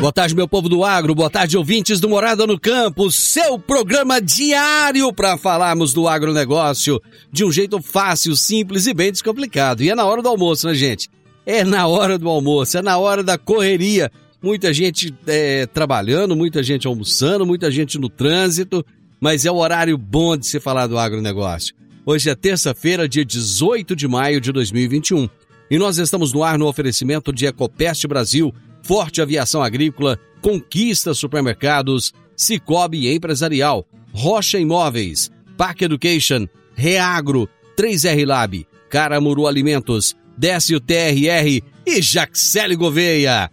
Boa 0.00 0.12
tarde, 0.12 0.36
meu 0.36 0.46
povo 0.46 0.68
do 0.68 0.84
agro. 0.84 1.14
Boa 1.14 1.30
tarde, 1.30 1.56
ouvintes 1.56 1.98
do 1.98 2.08
Morada 2.08 2.46
no 2.46 2.60
Campo. 2.60 3.10
Seu 3.10 3.58
programa 3.58 4.20
diário 4.20 5.10
para 5.12 5.38
falarmos 5.38 5.92
do 5.94 6.06
agronegócio 6.06 7.00
de 7.32 7.44
um 7.44 7.50
jeito 7.50 7.80
fácil, 7.80 8.36
simples 8.36 8.86
e 8.86 8.92
bem 8.92 9.10
descomplicado. 9.10 9.82
E 9.82 9.90
é 9.90 9.94
na 9.94 10.04
hora 10.04 10.22
do 10.22 10.28
almoço, 10.28 10.66
né, 10.68 10.74
gente? 10.74 11.08
É 11.46 11.64
na 11.64 11.86
hora 11.86 12.18
do 12.18 12.28
almoço, 12.28 12.76
é 12.76 12.82
na 12.82 12.98
hora 12.98 13.22
da 13.22 13.38
correria. 13.38 14.12
Muita 14.42 14.72
gente 14.72 15.12
é, 15.26 15.66
trabalhando, 15.66 16.36
muita 16.36 16.62
gente 16.62 16.86
almoçando, 16.86 17.46
muita 17.46 17.70
gente 17.70 17.98
no 17.98 18.08
trânsito, 18.08 18.84
mas 19.18 19.46
é 19.46 19.50
o 19.50 19.56
horário 19.56 19.96
bom 19.96 20.36
de 20.36 20.46
se 20.46 20.60
falar 20.60 20.86
do 20.86 20.98
agronegócio. 20.98 21.74
Hoje 22.04 22.28
é 22.30 22.34
terça-feira, 22.34 23.08
dia 23.08 23.24
18 23.24 23.96
de 23.96 24.06
maio 24.06 24.40
de 24.40 24.52
2021. 24.52 25.28
E 25.68 25.78
nós 25.78 25.98
estamos 25.98 26.32
no 26.32 26.44
ar 26.44 26.58
no 26.58 26.68
oferecimento 26.68 27.32
de 27.32 27.46
Ecopest 27.46 28.06
Brasil, 28.06 28.54
Forte 28.86 29.20
Aviação 29.20 29.64
Agrícola, 29.64 30.16
Conquista 30.40 31.12
Supermercados, 31.12 32.14
Cicobi 32.36 33.12
Empresarial, 33.12 33.84
Rocha 34.12 34.60
Imóveis, 34.60 35.28
Park 35.56 35.82
Education, 35.82 36.46
Reagro, 36.76 37.48
3R 37.76 38.24
Lab, 38.24 38.64
Caramuru 38.88 39.48
Alimentos, 39.48 40.14
Décio 40.38 40.78
TRR 40.78 41.64
e 41.84 42.00
Jaxele 42.00 42.76
Gouveia. 42.76 43.50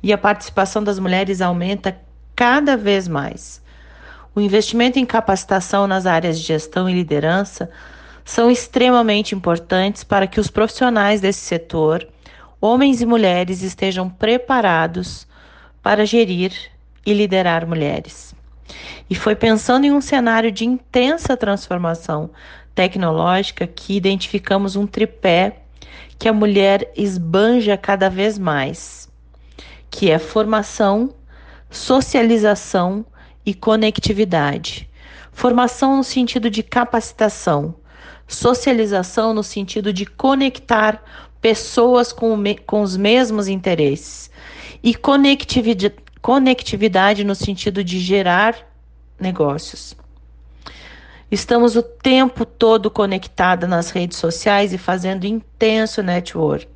e 0.00 0.12
a 0.12 0.18
participação 0.18 0.84
das 0.84 1.00
mulheres 1.00 1.40
aumenta 1.40 2.00
cada 2.36 2.76
vez 2.76 3.08
mais. 3.08 3.60
O 4.36 4.40
investimento 4.42 4.98
em 4.98 5.06
capacitação 5.06 5.86
nas 5.86 6.04
áreas 6.04 6.38
de 6.38 6.44
gestão 6.44 6.90
e 6.90 6.92
liderança 6.92 7.70
são 8.22 8.50
extremamente 8.50 9.34
importantes 9.34 10.04
para 10.04 10.26
que 10.26 10.38
os 10.38 10.48
profissionais 10.48 11.22
desse 11.22 11.40
setor, 11.40 12.06
homens 12.60 13.00
e 13.00 13.06
mulheres, 13.06 13.62
estejam 13.62 14.10
preparados 14.10 15.26
para 15.82 16.04
gerir 16.04 16.52
e 17.06 17.14
liderar 17.14 17.66
mulheres. 17.66 18.34
E 19.08 19.14
foi 19.14 19.34
pensando 19.34 19.86
em 19.86 19.92
um 19.92 20.02
cenário 20.02 20.52
de 20.52 20.66
intensa 20.66 21.34
transformação 21.34 22.28
tecnológica 22.74 23.66
que 23.66 23.96
identificamos 23.96 24.76
um 24.76 24.86
tripé 24.86 25.62
que 26.18 26.28
a 26.28 26.32
mulher 26.34 26.92
esbanja 26.94 27.74
cada 27.78 28.10
vez 28.10 28.38
mais, 28.38 29.10
que 29.90 30.10
é 30.10 30.18
formação, 30.18 31.14
socialização 31.70 33.02
e 33.46 33.54
conectividade. 33.54 34.90
Formação 35.32 35.96
no 35.96 36.04
sentido 36.04 36.50
de 36.50 36.62
capacitação, 36.62 37.76
socialização 38.26 39.32
no 39.32 39.44
sentido 39.44 39.92
de 39.92 40.04
conectar 40.04 41.02
pessoas 41.40 42.12
com, 42.12 42.36
com 42.66 42.82
os 42.82 42.96
mesmos 42.96 43.46
interesses 43.46 44.30
e 44.82 44.94
conectividade, 44.94 45.94
conectividade 46.20 47.22
no 47.22 47.36
sentido 47.36 47.84
de 47.84 48.00
gerar 48.00 48.56
negócios. 49.20 49.94
Estamos 51.30 51.76
o 51.76 51.82
tempo 51.82 52.44
todo 52.44 52.90
conectados 52.90 53.68
nas 53.68 53.90
redes 53.90 54.18
sociais 54.18 54.72
e 54.72 54.78
fazendo 54.78 55.24
intenso 55.24 56.02
network, 56.02 56.68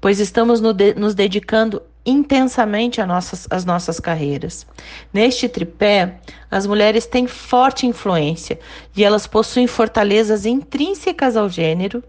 pois 0.00 0.18
estamos 0.18 0.60
no 0.60 0.72
de, 0.72 0.94
nos 0.94 1.14
dedicando 1.14 1.82
intensamente 2.08 3.04
nossas, 3.04 3.46
às 3.50 3.64
nossas 3.64 4.00
carreiras. 4.00 4.66
Neste 5.12 5.48
tripé, 5.48 6.20
as 6.50 6.66
mulheres 6.66 7.04
têm 7.04 7.26
forte 7.26 7.86
influência 7.86 8.58
e 8.96 9.04
elas 9.04 9.26
possuem 9.26 9.66
fortalezas 9.66 10.46
intrínsecas 10.46 11.36
ao 11.36 11.48
gênero 11.48 12.02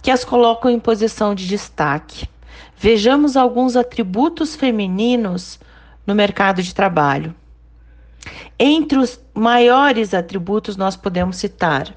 que 0.00 0.10
as 0.12 0.24
colocam 0.24 0.70
em 0.70 0.78
posição 0.78 1.34
de 1.34 1.48
destaque. 1.48 2.28
Vejamos 2.78 3.36
alguns 3.36 3.74
atributos 3.74 4.54
femininos 4.54 5.58
no 6.06 6.14
mercado 6.14 6.62
de 6.62 6.72
trabalho. 6.72 7.34
Entre 8.58 8.98
os 8.98 9.18
maiores 9.34 10.14
atributos, 10.14 10.76
nós 10.76 10.94
podemos 10.94 11.36
citar 11.36 11.92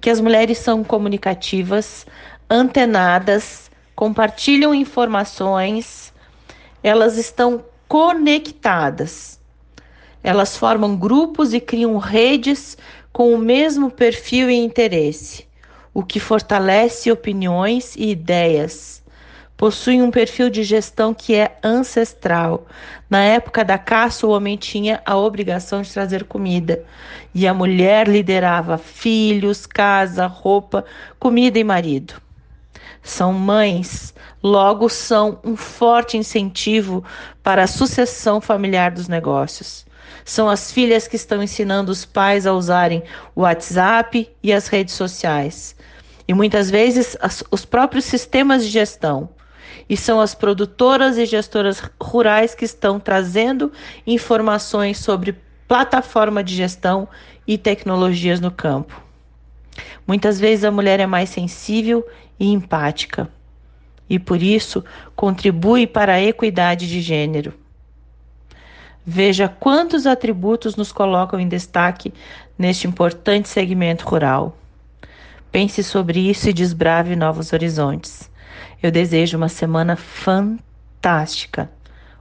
que 0.00 0.10
as 0.10 0.20
mulheres 0.20 0.58
são 0.58 0.82
comunicativas, 0.82 2.06
antenadas, 2.50 3.70
compartilham 3.94 4.74
informações, 4.74 6.01
elas 6.82 7.16
estão 7.16 7.64
conectadas. 7.88 9.38
Elas 10.22 10.56
formam 10.56 10.96
grupos 10.96 11.52
e 11.52 11.60
criam 11.60 11.96
redes 11.98 12.76
com 13.12 13.34
o 13.34 13.38
mesmo 13.38 13.90
perfil 13.90 14.48
e 14.48 14.54
interesse, 14.54 15.46
o 15.92 16.02
que 16.02 16.18
fortalece 16.18 17.10
opiniões 17.10 17.94
e 17.96 18.10
ideias 18.10 19.02
possuem 19.62 20.02
um 20.02 20.10
perfil 20.10 20.50
de 20.50 20.64
gestão 20.64 21.14
que 21.14 21.36
é 21.36 21.56
ancestral. 21.62 22.66
Na 23.08 23.22
época 23.22 23.64
da 23.64 23.78
caça, 23.78 24.26
o 24.26 24.30
homem 24.30 24.56
tinha 24.56 25.00
a 25.06 25.16
obrigação 25.16 25.82
de 25.82 25.92
trazer 25.92 26.24
comida 26.24 26.84
e 27.32 27.46
a 27.46 27.54
mulher 27.54 28.08
liderava 28.08 28.76
filhos, 28.76 29.64
casa, 29.64 30.26
roupa, 30.26 30.84
comida 31.16 31.60
e 31.60 31.62
marido. 31.64 32.21
São 33.02 33.32
mães, 33.32 34.14
logo 34.42 34.88
são 34.88 35.40
um 35.42 35.56
forte 35.56 36.16
incentivo 36.16 37.04
para 37.42 37.64
a 37.64 37.66
sucessão 37.66 38.40
familiar 38.40 38.92
dos 38.92 39.08
negócios. 39.08 39.84
São 40.24 40.48
as 40.48 40.70
filhas 40.70 41.08
que 41.08 41.16
estão 41.16 41.42
ensinando 41.42 41.90
os 41.90 42.04
pais 42.04 42.46
a 42.46 42.52
usarem 42.52 43.02
o 43.34 43.42
WhatsApp 43.42 44.30
e 44.42 44.52
as 44.52 44.68
redes 44.68 44.94
sociais. 44.94 45.74
E 46.28 46.32
muitas 46.32 46.70
vezes 46.70 47.16
as, 47.20 47.42
os 47.50 47.64
próprios 47.64 48.04
sistemas 48.04 48.64
de 48.64 48.70
gestão 48.70 49.28
e 49.88 49.96
são 49.96 50.20
as 50.20 50.34
produtoras 50.34 51.18
e 51.18 51.26
gestoras 51.26 51.82
rurais 52.00 52.54
que 52.54 52.64
estão 52.64 53.00
trazendo 53.00 53.72
informações 54.06 54.98
sobre 54.98 55.36
plataforma 55.66 56.42
de 56.44 56.54
gestão 56.54 57.08
e 57.46 57.58
tecnologias 57.58 58.40
no 58.40 58.50
campo. 58.50 59.02
Muitas 60.06 60.38
vezes 60.38 60.64
a 60.64 60.70
mulher 60.70 61.00
é 61.00 61.06
mais 61.06 61.30
sensível 61.30 62.06
e 62.42 62.52
empática 62.52 63.30
e 64.10 64.18
por 64.18 64.42
isso 64.42 64.84
contribui 65.16 65.86
para 65.86 66.14
a 66.14 66.20
equidade 66.20 66.88
de 66.88 67.00
gênero. 67.00 67.54
Veja 69.06 69.48
quantos 69.48 70.06
atributos 70.06 70.76
nos 70.76 70.92
colocam 70.92 71.40
em 71.40 71.48
destaque 71.48 72.12
neste 72.58 72.86
importante 72.86 73.48
segmento 73.48 74.04
rural. 74.04 74.56
Pense 75.50 75.82
sobre 75.82 76.28
isso 76.28 76.48
e 76.48 76.52
desbrave 76.52 77.16
novos 77.16 77.52
horizontes. 77.52 78.30
Eu 78.82 78.90
desejo 78.90 79.38
uma 79.38 79.48
semana 79.48 79.96
fantástica. 79.96 81.70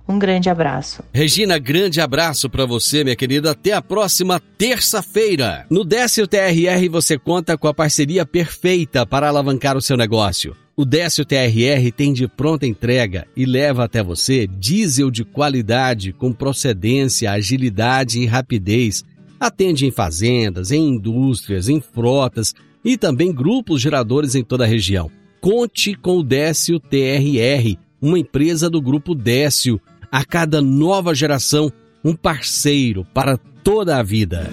Um 0.07 0.19
grande 0.19 0.49
abraço. 0.49 1.03
Regina, 1.13 1.57
grande 1.57 2.01
abraço 2.01 2.49
para 2.49 2.65
você, 2.65 3.03
minha 3.03 3.15
querida. 3.15 3.51
Até 3.51 3.73
a 3.73 3.81
próxima 3.81 4.41
terça-feira. 4.57 5.65
No 5.69 5.83
Décio 5.83 6.27
TRR 6.27 6.89
você 6.89 7.17
conta 7.17 7.57
com 7.57 7.67
a 7.67 7.73
parceria 7.73 8.25
perfeita 8.25 9.05
para 9.05 9.29
alavancar 9.29 9.77
o 9.77 9.81
seu 9.81 9.95
negócio. 9.95 10.55
O 10.75 10.85
Décio 10.85 11.25
TRR 11.25 11.91
tem 11.95 12.11
de 12.11 12.27
pronta 12.27 12.65
entrega 12.65 13.27
e 13.35 13.45
leva 13.45 13.83
até 13.83 14.01
você 14.01 14.47
diesel 14.47 15.11
de 15.11 15.23
qualidade 15.23 16.11
com 16.13 16.33
procedência, 16.33 17.31
agilidade 17.31 18.19
e 18.19 18.25
rapidez. 18.25 19.03
Atende 19.39 19.85
em 19.85 19.91
fazendas, 19.91 20.71
em 20.71 20.87
indústrias, 20.87 21.69
em 21.69 21.81
frotas 21.81 22.53
e 22.83 22.97
também 22.97 23.33
grupos 23.33 23.81
geradores 23.81 24.33
em 24.33 24.43
toda 24.43 24.63
a 24.63 24.67
região. 24.67 25.11
Conte 25.39 25.93
com 25.93 26.17
o 26.17 26.23
Décio 26.23 26.79
TRR, 26.79 27.77
uma 28.01 28.17
empresa 28.17 28.69
do 28.69 28.81
grupo 28.81 29.13
Décio. 29.13 29.79
A 30.11 30.25
cada 30.25 30.61
nova 30.61 31.15
geração, 31.15 31.71
um 32.03 32.13
parceiro 32.13 33.07
para 33.13 33.37
toda 33.37 33.97
a 33.97 34.03
vida. 34.03 34.49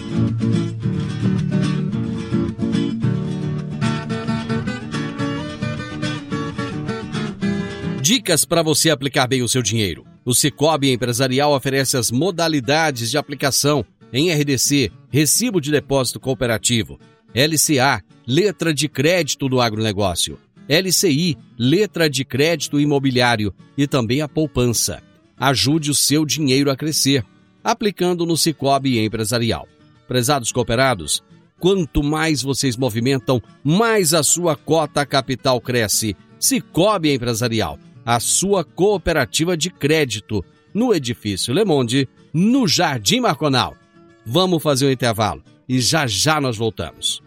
Dicas 8.01 8.45
para 8.45 8.63
você 8.63 8.89
aplicar 8.89 9.27
bem 9.27 9.43
o 9.43 9.49
seu 9.49 9.61
dinheiro. 9.61 10.07
O 10.25 10.33
Cicobi 10.33 10.93
Empresarial 10.93 11.53
oferece 11.53 11.97
as 11.97 12.13
modalidades 12.13 13.11
de 13.11 13.19
aplicação 13.19 13.85
em 14.13 14.33
RDC, 14.33 14.93
Recibo 15.11 15.61
de 15.61 15.73
Depósito 15.73 16.21
Cooperativo, 16.21 17.01
LCA, 17.35 18.01
Letra 18.25 18.73
de 18.73 18.89
Crédito 18.89 19.49
do 19.49 19.61
Agronegócio, 19.61 20.39
LCI, 20.69 21.37
letra 21.59 22.09
de 22.09 22.25
crédito 22.25 22.79
imobiliário 22.79 23.53
e 23.77 23.89
também 23.89 24.21
a 24.21 24.29
poupança. 24.29 25.03
Ajude 25.41 25.91
o 25.91 25.95
seu 25.95 26.25
dinheiro 26.25 26.71
a 26.71 26.77
crescer, 26.77 27.25
aplicando 27.63 28.27
no 28.27 28.37
Cicobi 28.37 28.99
Empresarial. 28.99 29.69
Prezados 30.07 30.51
cooperados, 30.51 31.23
quanto 31.61 32.03
mais 32.03 32.43
vocês 32.43 32.77
movimentam, 32.77 33.43
mais 33.63 34.15
a 34.15 34.23
sua 34.23 34.57
cota 34.57 35.05
capital 35.07 35.61
cresce. 35.61 36.17
Cicobi 36.41 37.13
Empresarial, 37.13 37.79
a 38.05 38.19
sua 38.21 38.65
cooperativa 38.65 39.57
de 39.57 39.71
crédito, 39.71 40.45
no 40.73 40.95
edifício 40.95 41.53
Le 41.53 41.65
Monde, 41.65 42.09
no 42.33 42.67
Jardim 42.67 43.21
Marconal. 43.21 43.77
Vamos 44.25 44.63
fazer 44.63 44.87
um 44.87 44.91
intervalo 44.91 45.43
e 45.69 45.81
já 45.81 46.07
já 46.07 46.41
nós 46.41 46.57
voltamos. 46.57 47.23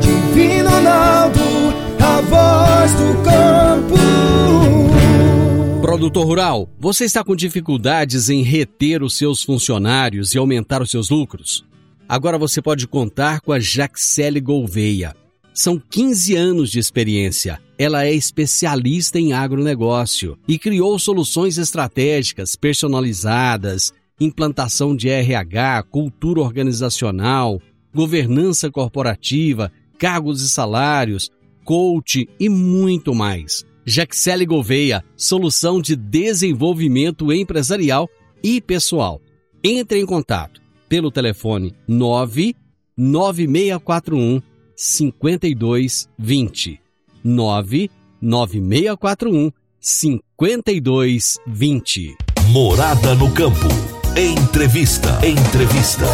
Divino 0.00 0.70
Ronaldo, 0.70 1.40
a 2.00 2.20
voz 2.22 2.92
do 2.94 3.22
campo. 3.22 3.93
Produtor 5.84 6.24
rural, 6.24 6.70
você 6.80 7.04
está 7.04 7.22
com 7.22 7.36
dificuldades 7.36 8.30
em 8.30 8.42
reter 8.42 9.02
os 9.02 9.18
seus 9.18 9.42
funcionários 9.42 10.34
e 10.34 10.38
aumentar 10.38 10.80
os 10.80 10.90
seus 10.90 11.10
lucros? 11.10 11.62
Agora 12.08 12.38
você 12.38 12.62
pode 12.62 12.88
contar 12.88 13.42
com 13.42 13.52
a 13.52 13.60
Jaxele 13.60 14.40
Gouveia. 14.40 15.14
São 15.52 15.78
15 15.78 16.36
anos 16.36 16.70
de 16.70 16.78
experiência. 16.78 17.60
Ela 17.78 18.06
é 18.06 18.14
especialista 18.14 19.20
em 19.20 19.34
agronegócio 19.34 20.38
e 20.48 20.58
criou 20.58 20.98
soluções 20.98 21.58
estratégicas 21.58 22.56
personalizadas, 22.56 23.92
implantação 24.18 24.96
de 24.96 25.10
RH, 25.10 25.82
cultura 25.90 26.40
organizacional, 26.40 27.60
governança 27.94 28.70
corporativa 28.70 29.70
cargos 29.98 30.40
e 30.40 30.48
salários, 30.48 31.30
coach 31.62 32.26
e 32.40 32.48
muito 32.48 33.14
mais. 33.14 33.66
Jaxele 33.86 34.46
Gouveia, 34.46 35.04
solução 35.16 35.80
de 35.80 35.94
desenvolvimento 35.94 37.32
empresarial 37.32 38.10
e 38.42 38.60
pessoal. 38.60 39.20
Entre 39.62 40.00
em 40.00 40.06
contato 40.06 40.60
pelo 40.88 41.08
telefone 41.10 41.74
99641 41.86 44.42
5220. 44.76 46.80
99641 47.22 49.52
5220. 49.80 52.16
Morada 52.50 53.14
no 53.14 53.30
campo. 53.32 53.68
Entrevista. 54.16 55.20
Entrevista. 55.26 56.06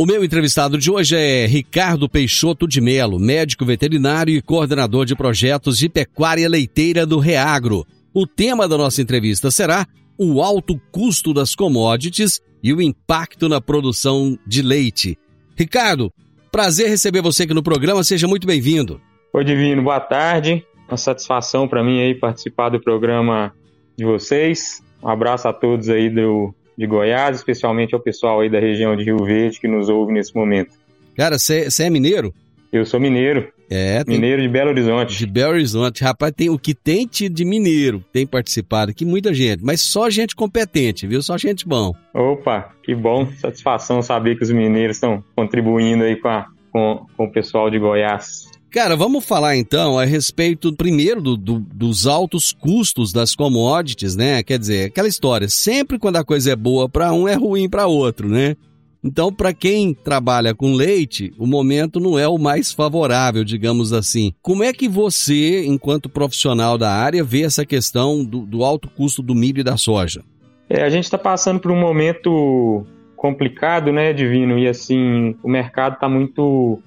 O 0.00 0.06
meu 0.06 0.22
entrevistado 0.22 0.78
de 0.78 0.92
hoje 0.92 1.16
é 1.16 1.44
Ricardo 1.44 2.08
Peixoto 2.08 2.68
de 2.68 2.80
Melo, 2.80 3.18
médico 3.18 3.64
veterinário 3.64 4.32
e 4.32 4.40
coordenador 4.40 5.04
de 5.04 5.16
projetos 5.16 5.76
de 5.76 5.88
pecuária 5.88 6.48
leiteira 6.48 7.04
do 7.04 7.18
Reagro. 7.18 7.84
O 8.14 8.24
tema 8.24 8.68
da 8.68 8.78
nossa 8.78 9.02
entrevista 9.02 9.50
será 9.50 9.84
o 10.16 10.40
alto 10.40 10.80
custo 10.92 11.34
das 11.34 11.52
commodities 11.56 12.40
e 12.62 12.72
o 12.72 12.80
impacto 12.80 13.48
na 13.48 13.60
produção 13.60 14.38
de 14.46 14.62
leite. 14.62 15.18
Ricardo, 15.56 16.12
prazer 16.52 16.88
receber 16.88 17.20
você 17.20 17.42
aqui 17.42 17.52
no 17.52 17.62
programa, 17.62 18.04
seja 18.04 18.28
muito 18.28 18.46
bem-vindo. 18.46 19.00
Oi, 19.32 19.42
Divino, 19.42 19.82
boa 19.82 19.98
tarde. 19.98 20.64
Uma 20.86 20.96
satisfação 20.96 21.66
para 21.66 21.82
mim 21.82 22.00
aí 22.00 22.14
participar 22.14 22.68
do 22.68 22.80
programa 22.80 23.52
de 23.96 24.04
vocês. 24.04 24.80
Um 25.02 25.08
abraço 25.08 25.48
a 25.48 25.52
todos 25.52 25.88
aí 25.88 26.08
do 26.08 26.54
de 26.78 26.86
Goiás, 26.86 27.36
especialmente 27.36 27.94
ao 27.94 28.00
pessoal 28.00 28.40
aí 28.40 28.48
da 28.48 28.60
região 28.60 28.96
de 28.96 29.02
Rio 29.04 29.18
Verde 29.24 29.58
que 29.60 29.66
nos 29.68 29.88
ouve 29.88 30.12
nesse 30.12 30.34
momento. 30.34 30.70
Cara, 31.16 31.36
você 31.38 31.66
é 31.80 31.90
mineiro? 31.90 32.32
Eu 32.72 32.86
sou 32.86 33.00
mineiro. 33.00 33.48
É, 33.70 34.02
tem 34.04 34.14
Mineiro 34.14 34.40
de 34.40 34.48
Belo 34.48 34.70
Horizonte. 34.70 35.18
de 35.18 35.26
Belo 35.26 35.52
Horizonte. 35.52 36.02
Rapaz, 36.02 36.32
tem 36.34 36.48
o 36.48 36.58
que 36.58 36.74
tem 36.74 37.06
tido 37.06 37.34
de 37.34 37.44
mineiro, 37.44 38.02
tem 38.12 38.26
participado 38.26 38.90
aqui, 38.92 39.04
muita 39.04 39.34
gente, 39.34 39.62
mas 39.62 39.82
só 39.82 40.08
gente 40.08 40.34
competente, 40.34 41.06
viu? 41.06 41.20
Só 41.20 41.36
gente 41.36 41.66
bom. 41.68 41.92
Opa, 42.14 42.70
que 42.82 42.94
bom, 42.94 43.26
satisfação 43.32 44.00
saber 44.00 44.36
que 44.36 44.42
os 44.44 44.50
mineiros 44.50 44.96
estão 44.96 45.22
contribuindo 45.36 46.04
aí 46.04 46.16
com, 46.16 46.28
a- 46.28 46.46
com, 46.72 47.04
com 47.16 47.24
o 47.24 47.30
pessoal 47.32 47.68
de 47.68 47.78
Goiás. 47.78 48.48
Cara, 48.70 48.94
vamos 48.96 49.24
falar 49.24 49.56
então 49.56 49.98
a 49.98 50.04
respeito, 50.04 50.72
primeiro, 50.74 51.22
do- 51.22 51.36
do- 51.36 51.58
dos 51.60 52.06
altos 52.06 52.52
custos 52.52 53.12
das 53.12 53.34
commodities, 53.34 54.14
né? 54.14 54.42
Quer 54.42 54.58
dizer, 54.58 54.88
aquela 54.88 55.08
história, 55.08 55.48
sempre 55.48 55.98
quando 55.98 56.16
a 56.16 56.24
coisa 56.24 56.52
é 56.52 56.56
boa 56.56 56.88
para 56.88 57.12
um, 57.12 57.26
é 57.26 57.34
ruim 57.34 57.68
para 57.68 57.86
outro, 57.86 58.28
né? 58.28 58.56
Então, 59.02 59.32
para 59.32 59.54
quem 59.54 59.94
trabalha 59.94 60.54
com 60.54 60.74
leite, 60.74 61.32
o 61.38 61.46
momento 61.46 61.98
não 62.00 62.18
é 62.18 62.26
o 62.28 62.36
mais 62.36 62.72
favorável, 62.72 63.44
digamos 63.44 63.92
assim. 63.92 64.32
Como 64.42 64.62
é 64.64 64.72
que 64.72 64.88
você, 64.88 65.64
enquanto 65.64 66.08
profissional 66.08 66.76
da 66.76 66.92
área, 66.92 67.22
vê 67.24 67.42
essa 67.42 67.64
questão 67.64 68.24
do, 68.24 68.40
do 68.40 68.64
alto 68.64 68.88
custo 68.90 69.22
do 69.22 69.36
milho 69.36 69.60
e 69.60 69.64
da 69.64 69.76
soja? 69.76 70.22
É, 70.68 70.82
a 70.82 70.90
gente 70.90 71.04
está 71.04 71.16
passando 71.16 71.60
por 71.60 71.70
um 71.70 71.78
momento 71.80 72.84
complicado, 73.16 73.92
né, 73.92 74.12
Divino? 74.12 74.58
E 74.58 74.66
assim, 74.66 75.34
o 75.42 75.48
mercado 75.48 75.94
está 75.94 76.08
muito, 76.08 76.80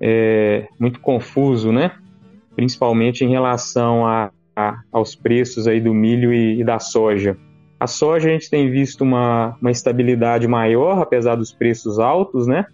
é, 0.00 0.66
muito 0.78 1.00
confuso, 1.00 1.72
né? 1.72 1.92
Principalmente 2.54 3.24
em 3.24 3.30
relação 3.30 4.06
a, 4.06 4.30
a- 4.54 4.80
aos 4.92 5.14
preços 5.14 5.66
aí 5.66 5.80
do 5.80 5.94
milho 5.94 6.32
e, 6.32 6.60
e 6.60 6.64
da 6.64 6.78
soja. 6.78 7.36
A 7.80 7.86
soja 7.86 8.28
a 8.28 8.32
gente 8.32 8.50
tem 8.50 8.70
visto 8.70 9.02
uma, 9.02 9.56
uma 9.60 9.70
estabilidade 9.70 10.48
maior, 10.48 11.00
apesar 11.00 11.36
dos 11.36 11.52
preços 11.52 11.98
altos, 11.98 12.46
né? 12.46 12.66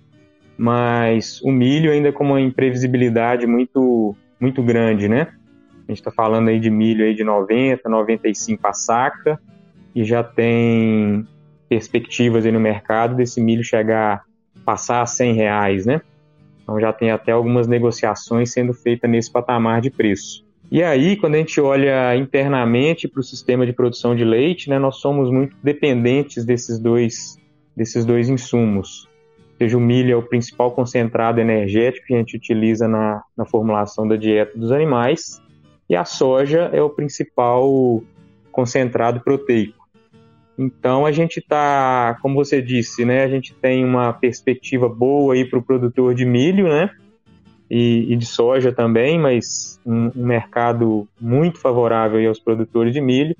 Mas 0.57 1.40
o 1.43 1.50
milho 1.50 1.90
ainda 1.90 2.12
com 2.12 2.25
uma 2.25 2.40
imprevisibilidade 2.40 3.47
muito, 3.47 4.16
muito 4.40 4.62
grande, 4.62 5.09
né? 5.09 5.28
A 5.87 5.90
gente 5.93 5.99
está 5.99 6.11
falando 6.11 6.49
aí 6.49 6.59
de 6.59 6.71
milho 6.71 7.04
aí 7.04 7.14
de 7.14 7.23
90, 7.25 7.87
95 7.88 8.66
a 8.66 8.73
saca, 8.73 9.38
e 9.95 10.02
já 10.04 10.25
tem 10.25 11.26
perspectivas 11.69 12.47
aí 12.47 12.52
no 12.52 12.61
mercado 12.61 13.14
desse 13.14 13.40
milho 13.40 13.62
chegar 13.62 14.23
passar 14.64 15.02
a 15.02 15.07
100 15.07 15.35
reais, 15.35 15.85
né? 15.85 16.00
Então 16.64 16.80
já 16.80 16.92
tem 16.92 17.11
até 17.11 17.30
algumas 17.30 17.68
negociações 17.68 18.50
sendo 18.50 18.73
feitas 18.73 19.09
nesse 19.09 19.30
patamar 19.30 19.80
de 19.80 19.90
preço. 19.90 20.44
E 20.73 20.83
aí, 20.83 21.16
quando 21.16 21.35
a 21.35 21.38
gente 21.38 21.61
olha 21.61 22.16
internamente 22.16 23.06
para 23.06 23.21
o 23.21 23.23
sistema 23.23 23.66
de 23.66 23.73
produção 23.73 24.16
de 24.16 24.25
leite, 24.25 24.71
né, 24.71 24.78
nós 24.78 24.97
somos 24.97 25.30
muito 25.30 25.54
dependentes 25.62 26.44
desses 26.44 26.78
dois, 26.78 27.38
desses 27.76 28.04
dois 28.04 28.28
insumos. 28.28 29.09
Ou 29.52 29.59
seja, 29.59 29.76
o 29.76 29.80
milho 29.80 30.12
é 30.12 30.16
o 30.16 30.23
principal 30.23 30.73
concentrado 30.73 31.38
energético 31.38 32.06
que 32.06 32.14
a 32.14 32.16
gente 32.16 32.37
utiliza 32.37 32.88
na, 32.88 33.23
na 33.37 33.44
formulação 33.44 34.09
da 34.09 34.16
dieta 34.16 34.59
dos 34.59 34.73
animais, 34.73 35.40
e 35.88 35.94
a 35.94 36.04
soja 36.04 36.71
é 36.73 36.83
o 36.83 36.90
principal 36.90 38.02
concentrado 38.50 39.21
proteico. 39.21 39.83
Então 40.56 41.04
a 41.04 41.12
gente 41.12 41.38
está, 41.38 42.16
como 42.23 42.37
você 42.37 42.62
disse, 42.62 43.04
né, 43.04 43.25
a 43.25 43.28
gente 43.28 43.54
tem 43.54 43.84
uma 43.84 44.12
perspectiva 44.12 44.88
boa 44.88 45.34
aí 45.34 45.44
para 45.44 45.58
o 45.58 45.62
produtor 45.62 46.14
de 46.14 46.25
milho, 46.25 46.68
né, 46.68 46.90
e, 47.68 48.12
e 48.12 48.16
de 48.16 48.26
soja 48.26 48.73
também, 48.73 49.18
mas 49.18 49.80
um, 49.84 50.11
um 50.14 50.25
mercado 50.25 51.08
muito 51.20 51.58
favorável 51.58 52.18
aí 52.18 52.26
aos 52.26 52.38
produtores 52.38 52.92
de 52.92 53.00
milho. 53.00 53.34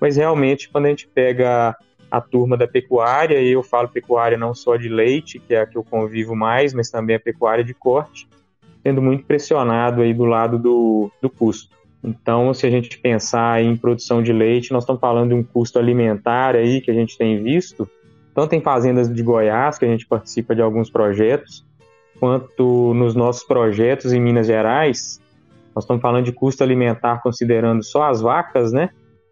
Mas 0.00 0.16
realmente 0.16 0.68
quando 0.68 0.86
a 0.86 0.88
gente 0.90 1.08
pega 1.08 1.74
a 2.10 2.20
turma 2.20 2.56
da 2.56 2.66
pecuária, 2.66 3.40
e 3.40 3.52
eu 3.52 3.62
falo 3.62 3.88
pecuária 3.88 4.36
não 4.36 4.54
só 4.54 4.76
de 4.76 4.88
leite, 4.88 5.38
que 5.38 5.54
é 5.54 5.60
a 5.60 5.66
que 5.66 5.78
eu 5.78 5.84
convivo 5.84 6.34
mais, 6.34 6.74
mas 6.74 6.90
também 6.90 7.16
a 7.16 7.20
pecuária 7.20 7.62
de 7.62 7.72
corte, 7.72 8.28
sendo 8.82 9.00
muito 9.00 9.24
pressionado 9.24 10.02
aí 10.02 10.12
do 10.12 10.24
lado 10.24 10.58
do, 10.58 11.10
do 11.22 11.30
custo. 11.30 11.79
Então, 12.02 12.52
se 12.54 12.66
a 12.66 12.70
gente 12.70 12.98
pensar 12.98 13.62
em 13.62 13.76
produção 13.76 14.22
de 14.22 14.32
leite, 14.32 14.72
nós 14.72 14.84
estamos 14.84 15.00
falando 15.00 15.30
de 15.30 15.34
um 15.34 15.42
custo 15.42 15.78
alimentar 15.78 16.56
aí 16.56 16.80
que 16.80 16.90
a 16.90 16.94
gente 16.94 17.16
tem 17.18 17.42
visto, 17.42 17.88
tanto 18.34 18.54
em 18.54 18.60
fazendas 18.60 19.12
de 19.12 19.22
Goiás, 19.22 19.78
que 19.78 19.84
a 19.84 19.88
gente 19.88 20.06
participa 20.06 20.54
de 20.54 20.62
alguns 20.62 20.88
projetos, 20.88 21.66
quanto 22.18 22.94
nos 22.94 23.14
nossos 23.14 23.44
projetos 23.44 24.12
em 24.12 24.20
Minas 24.20 24.46
Gerais, 24.46 25.20
nós 25.74 25.84
estamos 25.84 26.02
falando 26.02 26.24
de 26.24 26.32
custo 26.32 26.62
alimentar 26.62 27.22
considerando 27.22 27.82
só 27.82 28.04
as 28.04 28.20
vacas, 28.20 28.72
né? 28.72 28.90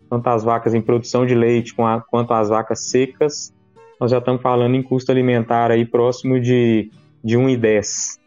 Tanto 0.09 0.27
as 0.29 0.45
vacas 0.45 0.75
em 0.75 0.81
produção 0.81 1.27
de 1.27 1.35
leite 1.35 1.75
quanto 1.75 2.33
as 2.33 2.49
vacas 2.49 2.85
secas, 2.89 3.53
nós 4.01 4.11
já 4.11 4.19
estamos 4.19 4.41
falando 4.41 4.75
em 4.75 4.83
custo 4.83 5.11
alimentar 5.11 5.71
aí 5.71 5.85
próximo 5.85 6.41
de, 6.41 6.91
de 7.23 7.37
1,10. 7.37 8.19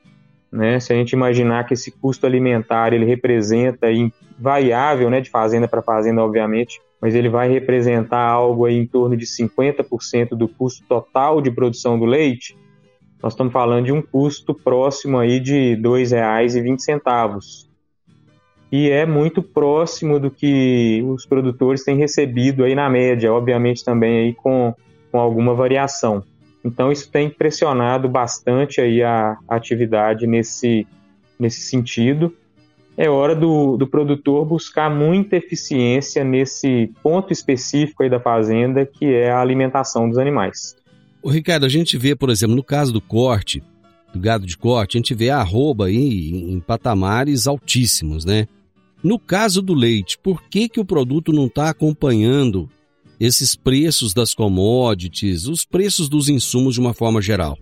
Né? 0.51 0.79
Se 0.79 0.91
a 0.91 0.95
gente 0.95 1.13
imaginar 1.13 1.65
que 1.65 1.73
esse 1.73 1.91
custo 1.91 2.25
alimentar 2.25 2.93
ele 2.93 3.05
representa 3.05 3.87
aí, 3.87 4.11
variável, 4.37 5.09
né, 5.09 5.21
de 5.21 5.29
fazenda 5.29 5.67
para 5.67 5.81
fazenda, 5.81 6.21
obviamente, 6.21 6.81
mas 7.01 7.15
ele 7.15 7.29
vai 7.29 7.49
representar 7.49 8.27
algo 8.27 8.67
em 8.67 8.85
torno 8.85 9.15
de 9.15 9.25
50% 9.25 10.29
do 10.29 10.47
custo 10.47 10.83
total 10.87 11.41
de 11.41 11.49
produção 11.51 11.97
do 11.97 12.05
leite, 12.05 12.57
nós 13.21 13.33
estamos 13.33 13.53
falando 13.53 13.85
de 13.85 13.91
um 13.91 14.01
custo 14.01 14.53
próximo 14.53 15.19
aí 15.19 15.39
de 15.39 15.75
R$ 15.75 15.81
2,20. 15.81 17.67
E 18.71 18.89
é 18.89 19.05
muito 19.05 19.43
próximo 19.43 20.19
do 20.19 20.31
que 20.31 21.03
os 21.05 21.25
produtores 21.25 21.83
têm 21.83 21.97
recebido 21.97 22.63
aí 22.63 22.73
na 22.73 22.89
média, 22.89 23.31
obviamente 23.31 23.83
também 23.83 24.25
aí 24.25 24.33
com, 24.33 24.73
com 25.11 25.19
alguma 25.19 25.53
variação. 25.53 26.23
Então 26.63 26.91
isso 26.91 27.09
tem 27.09 27.29
pressionado 27.29 28.07
bastante 28.07 28.79
aí 28.79 29.01
a, 29.01 29.37
atividade 29.47 30.27
nesse, 30.27 30.85
nesse 31.39 31.61
sentido. 31.61 32.35
É 32.97 33.09
hora 33.09 33.35
do, 33.35 33.77
do 33.77 33.87
produtor 33.87 34.45
buscar 34.45 34.89
muita 34.89 35.37
eficiência 35.37 36.23
nesse 36.23 36.91
ponto 37.01 37.33
específico 37.33 38.03
aí 38.03 38.09
da 38.09 38.19
fazenda, 38.19 38.85
que 38.85 39.05
é 39.05 39.31
a 39.31 39.39
alimentação 39.39 40.07
dos 40.07 40.17
animais. 40.17 40.75
O 41.23 41.29
Ricardo, 41.29 41.65
a 41.65 41.69
gente 41.69 41.97
vê, 41.97 42.15
por 42.15 42.29
exemplo, 42.29 42.55
no 42.55 42.63
caso 42.63 42.91
do 42.91 43.01
corte, 43.01 43.63
do 44.13 44.19
gado 44.19 44.45
de 44.45 44.57
corte, 44.57 44.97
a 44.97 44.99
gente 44.99 45.13
vê 45.13 45.29
a 45.29 45.39
arroba 45.39 45.85
aí 45.85 46.51
em 46.51 46.59
patamares 46.59 47.47
altíssimos, 47.47 48.25
né? 48.25 48.47
No 49.03 49.17
caso 49.17 49.61
do 49.61 49.73
leite, 49.73 50.17
por 50.17 50.43
que, 50.43 50.69
que 50.69 50.79
o 50.79 50.85
produto 50.85 51.31
não 51.31 51.47
está 51.47 51.69
acompanhando 51.69 52.69
esses 53.21 53.55
preços 53.55 54.15
das 54.15 54.33
commodities, 54.33 55.45
os 55.45 55.63
preços 55.63 56.09
dos 56.09 56.27
insumos 56.27 56.73
de 56.73 56.79
uma 56.79 56.91
forma 56.91 57.21
geral? 57.21 57.55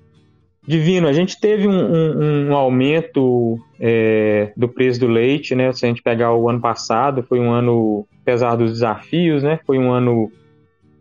Divino, 0.66 1.06
a 1.06 1.12
gente 1.12 1.38
teve 1.38 1.68
um, 1.68 1.72
um, 1.74 2.50
um 2.50 2.56
aumento 2.56 3.60
é, 3.78 4.54
do 4.56 4.70
preço 4.70 5.02
do 5.02 5.08
leite, 5.08 5.54
né? 5.56 5.74
Se 5.74 5.86
a 5.86 5.90
gente 5.90 6.02
pegar 6.02 6.34
o 6.34 6.50
ano 6.50 6.62
passado, 6.62 7.24
foi 7.24 7.42
um 7.42 7.52
ano, 7.52 8.08
apesar 8.22 8.56
dos 8.56 8.72
desafios, 8.72 9.44
né? 9.44 9.60
Foi 9.66 9.78
um 9.78 9.92
ano, 9.92 10.32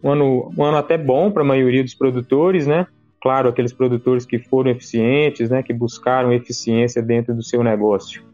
um 0.02 0.10
ano, 0.10 0.52
um 0.56 0.64
ano 0.64 0.76
até 0.76 0.98
bom 0.98 1.30
para 1.30 1.42
a 1.42 1.46
maioria 1.46 1.84
dos 1.84 1.94
produtores, 1.94 2.66
né? 2.66 2.86
Claro, 3.20 3.48
aqueles 3.48 3.72
produtores 3.72 4.26
que 4.26 4.40
foram 4.40 4.72
eficientes, 4.72 5.50
né? 5.50 5.62
Que 5.62 5.72
buscaram 5.72 6.32
eficiência 6.32 7.00
dentro 7.00 7.32
do 7.32 7.44
seu 7.44 7.62
negócio. 7.62 8.27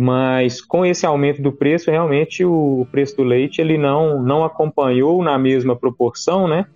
Mas 0.00 0.60
com 0.60 0.86
esse 0.86 1.04
aumento 1.04 1.42
do 1.42 1.50
preço, 1.50 1.90
realmente 1.90 2.44
o, 2.44 2.86
preço 2.88 3.16
do 3.16 3.24
leite 3.24 3.60
ele 3.60 3.76
não, 3.76 4.22
não 4.22 4.44
acompanhou 4.44 5.24
na 5.24 5.36
mesma 5.36 5.74
proporção, 5.74 6.46
né? 6.46 6.66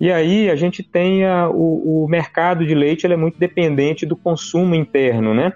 E 0.00 0.10
aí 0.10 0.50
a 0.50 0.56
gente 0.56 0.82
tem 0.82 1.24
a, 1.24 1.48
o, 1.48 2.02
o, 2.02 2.08
mercado 2.08 2.66
de 2.66 2.74
leite 2.74 3.06
ele 3.06 3.14
é 3.14 3.16
muito 3.16 3.38
dependente 3.38 4.04
do 4.04 4.16
consumo 4.16 4.74
interno, 4.74 5.32
né? 5.32 5.52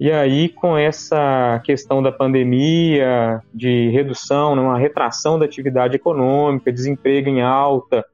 E 0.00 0.10
aí 0.10 0.48
com 0.48 0.76
essa 0.76 1.62
questão 1.64 2.02
da 2.02 2.10
pandemia, 2.10 3.40
de 3.54 3.88
redução, 3.90 4.56
né, 4.56 4.62
uma 4.62 4.76
retração 4.76 5.38
da 5.38 5.44
atividade 5.44 5.94
econômica, 5.94 6.72
desemprego 6.72 7.28
em 7.28 7.42
alta, 7.42 8.04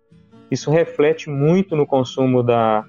isso 0.50 0.70
reflete 0.70 1.30
muito 1.30 1.74
no 1.74 1.86
consumo, 1.86 2.42
da, 2.42 2.84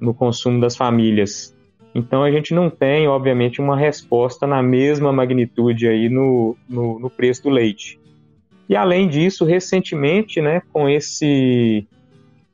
no 0.00 0.14
consumo 0.14 0.60
das 0.60 0.76
famílias. 0.76 1.55
Então 1.94 2.22
a 2.22 2.30
gente 2.30 2.52
não 2.52 2.68
tem, 2.68 3.08
obviamente, 3.08 3.60
uma 3.60 3.76
resposta 3.76 4.46
na 4.46 4.62
mesma 4.62 5.12
magnitude 5.12 5.88
aí 5.88 6.08
no, 6.08 6.56
no, 6.68 6.98
no 6.98 7.10
preço 7.10 7.44
do 7.44 7.50
leite. 7.50 7.98
E 8.68 8.76
além 8.76 9.08
disso, 9.08 9.44
recentemente, 9.44 10.40
né, 10.40 10.60
com 10.72 10.88
esse 10.88 11.86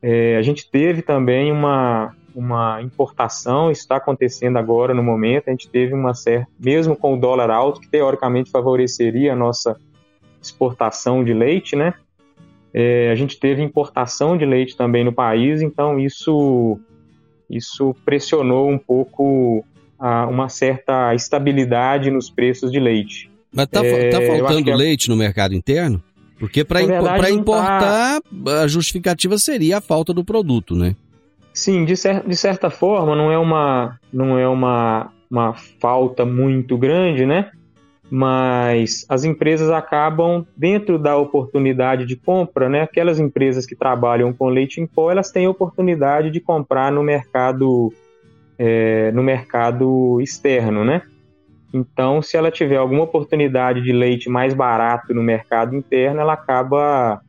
é, 0.03 0.35
a 0.35 0.41
gente 0.41 0.69
teve 0.69 1.01
também 1.01 1.49
uma, 1.49 2.13
uma 2.35 2.81
importação, 2.81 3.71
está 3.71 3.95
acontecendo 3.95 4.57
agora 4.57 4.93
no 4.93 5.01
momento, 5.01 5.47
a 5.47 5.51
gente 5.51 5.69
teve 5.69 5.93
uma 5.93 6.13
certa, 6.13 6.51
mesmo 6.59 6.93
com 6.93 7.13
o 7.13 7.19
dólar 7.19 7.49
alto, 7.49 7.79
que 7.79 7.87
teoricamente 7.87 8.51
favoreceria 8.51 9.31
a 9.31 9.35
nossa 9.35 9.79
exportação 10.41 11.23
de 11.23 11.33
leite, 11.33 11.77
né? 11.77 11.93
É, 12.73 13.11
a 13.11 13.15
gente 13.15 13.39
teve 13.39 13.61
importação 13.61 14.37
de 14.37 14.45
leite 14.45 14.75
também 14.75 15.05
no 15.05 15.13
país, 15.13 15.61
então 15.61 15.97
isso, 15.97 16.77
isso 17.49 17.95
pressionou 18.05 18.69
um 18.69 18.77
pouco 18.77 19.65
a, 19.99 20.27
uma 20.27 20.49
certa 20.49 21.13
estabilidade 21.15 22.11
nos 22.11 22.29
preços 22.29 22.71
de 22.71 22.79
leite. 22.79 23.29
Mas 23.53 23.65
está 23.65 23.85
é, 23.85 24.09
tá 24.09 24.21
faltando 24.21 24.71
é... 24.71 24.75
leite 24.75 25.09
no 25.09 25.15
mercado 25.15 25.53
interno? 25.53 26.01
Porque 26.39 26.63
para 26.63 26.81
impo 26.81 27.27
importar, 27.29 28.19
tá... 28.21 28.61
a 28.61 28.67
justificativa 28.67 29.37
seria 29.37 29.77
a 29.77 29.81
falta 29.81 30.13
do 30.13 30.25
produto, 30.25 30.75
né? 30.75 30.95
Sim, 31.53 31.85
de, 31.85 31.95
cer 31.95 32.27
de, 32.27 32.35
certa 32.35 32.69
forma, 32.69 33.15
não 33.15 33.31
é 33.31 33.37
uma, 33.37 33.99
não 34.11 34.37
é 34.37 34.47
uma, 34.47 35.11
uma 35.29 35.53
falta 35.53 36.25
muito 36.25 36.77
grande, 36.77 37.25
né? 37.25 37.51
Mas 38.15 39.07
as 39.09 39.23
empresas 39.23 39.71
acabam, 39.71 40.45
dentro 40.55 40.99
da 40.99 41.17
oportunidade 41.17 42.05
de 42.05 42.15
compra, 42.15 42.69
né? 42.69 42.81
Aquelas 42.81 43.19
empresas 43.19 43.65
que 43.65 43.75
trabalham 43.75 44.31
com 44.31 44.49
leite 44.49 44.79
em 44.79 44.85
pó, 44.85 45.09
elas 45.09 45.31
têm 45.31 45.47
oportunidade 45.47 46.29
de 46.29 46.39
comprar 46.39 46.91
no 46.91 47.01
mercado, 47.01 47.91
é, 48.59 49.11
no 49.13 49.23
mercado 49.23 50.21
externo, 50.21 50.85
né? 50.85 51.01
Então, 51.73 52.21
se 52.21 52.37
ela 52.37 52.51
tiver 52.51 52.75
alguma 52.75 53.01
oportunidade 53.01 53.81
de 53.81 53.91
leite 53.91 54.29
mais 54.29 54.53
barato 54.53 55.11
no 55.11 55.23
mercado 55.23 55.75
interno, 55.75 56.21
ela 56.21 56.33
acaba, 56.33 57.19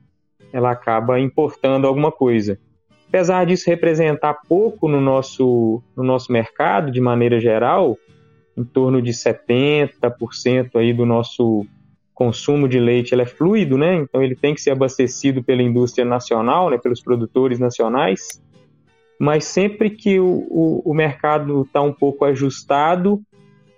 ela 0.53 0.71
acaba 0.71 1.19
importando 1.19 1.87
alguma 1.87 2.13
coisa. 2.13 2.59
Apesar 3.09 3.47
disso 3.47 3.71
representar 3.71 4.35
pouco 4.47 4.87
no 4.87 5.01
nosso, 5.01 5.83
no 5.97 6.05
nosso 6.05 6.31
mercado, 6.31 6.91
de 6.91 7.01
maneira 7.01 7.41
geral, 7.41 7.97
em 8.57 8.65
torno 8.65 9.03
de 9.03 9.11
70% 9.11 10.77
aí 10.77 10.93
do 10.93 11.05
nosso 11.05 11.67
consumo 12.15 12.69
de 12.69 12.79
leite 12.79 13.21
é 13.21 13.27
fluido, 13.27 13.77
né? 13.77 13.97
Então 13.97 14.23
ele 14.23 14.37
tem 14.37 14.55
que 14.55 14.61
ser 14.61 14.71
abastecido 14.71 15.43
pela 15.43 15.63
indústria 15.63 16.05
nacional, 16.05 16.71
né? 16.71 16.79
pelos 16.79 17.03
produtores 17.03 17.59
nacionais. 17.59 18.41
Mas 19.19 19.45
sempre 19.45 19.91
que 19.91 20.21
o, 20.21 20.47
o, 20.51 20.83
o 20.85 20.95
mercado 20.95 21.63
está 21.63 21.83
um 21.83 21.93
pouco 21.93 22.25
ajustado, 22.25 23.21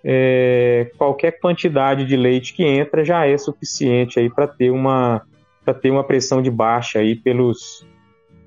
é, 0.05 0.91
qualquer 0.97 1.41
quantidade 1.41 2.05
de 2.05 2.17
leite 2.17 2.55
que 2.55 2.63
entra 2.63 3.05
já 3.05 3.27
é 3.27 3.37
suficiente 3.37 4.21
aí 4.21 4.31
para 4.31 4.47
ter 4.47 4.71
uma 4.71 5.23
para 5.65 5.75
ter 5.75 5.91
uma 5.91 6.05
pressão 6.05 6.41
de 6.41 6.49
baixa 6.49 7.01
aí 7.01 7.17
pelos 7.17 7.85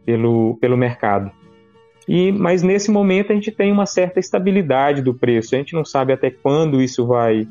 pelo, 0.06 0.58
pelo 0.62 0.78
mercado. 0.78 1.32
E, 2.10 2.32
mas 2.32 2.64
nesse 2.64 2.90
momento 2.90 3.32
a 3.32 3.36
gente 3.36 3.52
tem 3.52 3.72
uma 3.72 3.86
certa 3.86 4.20
estabilidade 4.20 5.02
do 5.02 5.14
preço. 5.14 5.54
A 5.54 5.60
gente 5.60 5.74
não 5.74 5.86
sabe 5.86 6.12
até 6.12 6.30
quando 6.32 6.82
isso 6.82 7.06
vai 7.06 7.48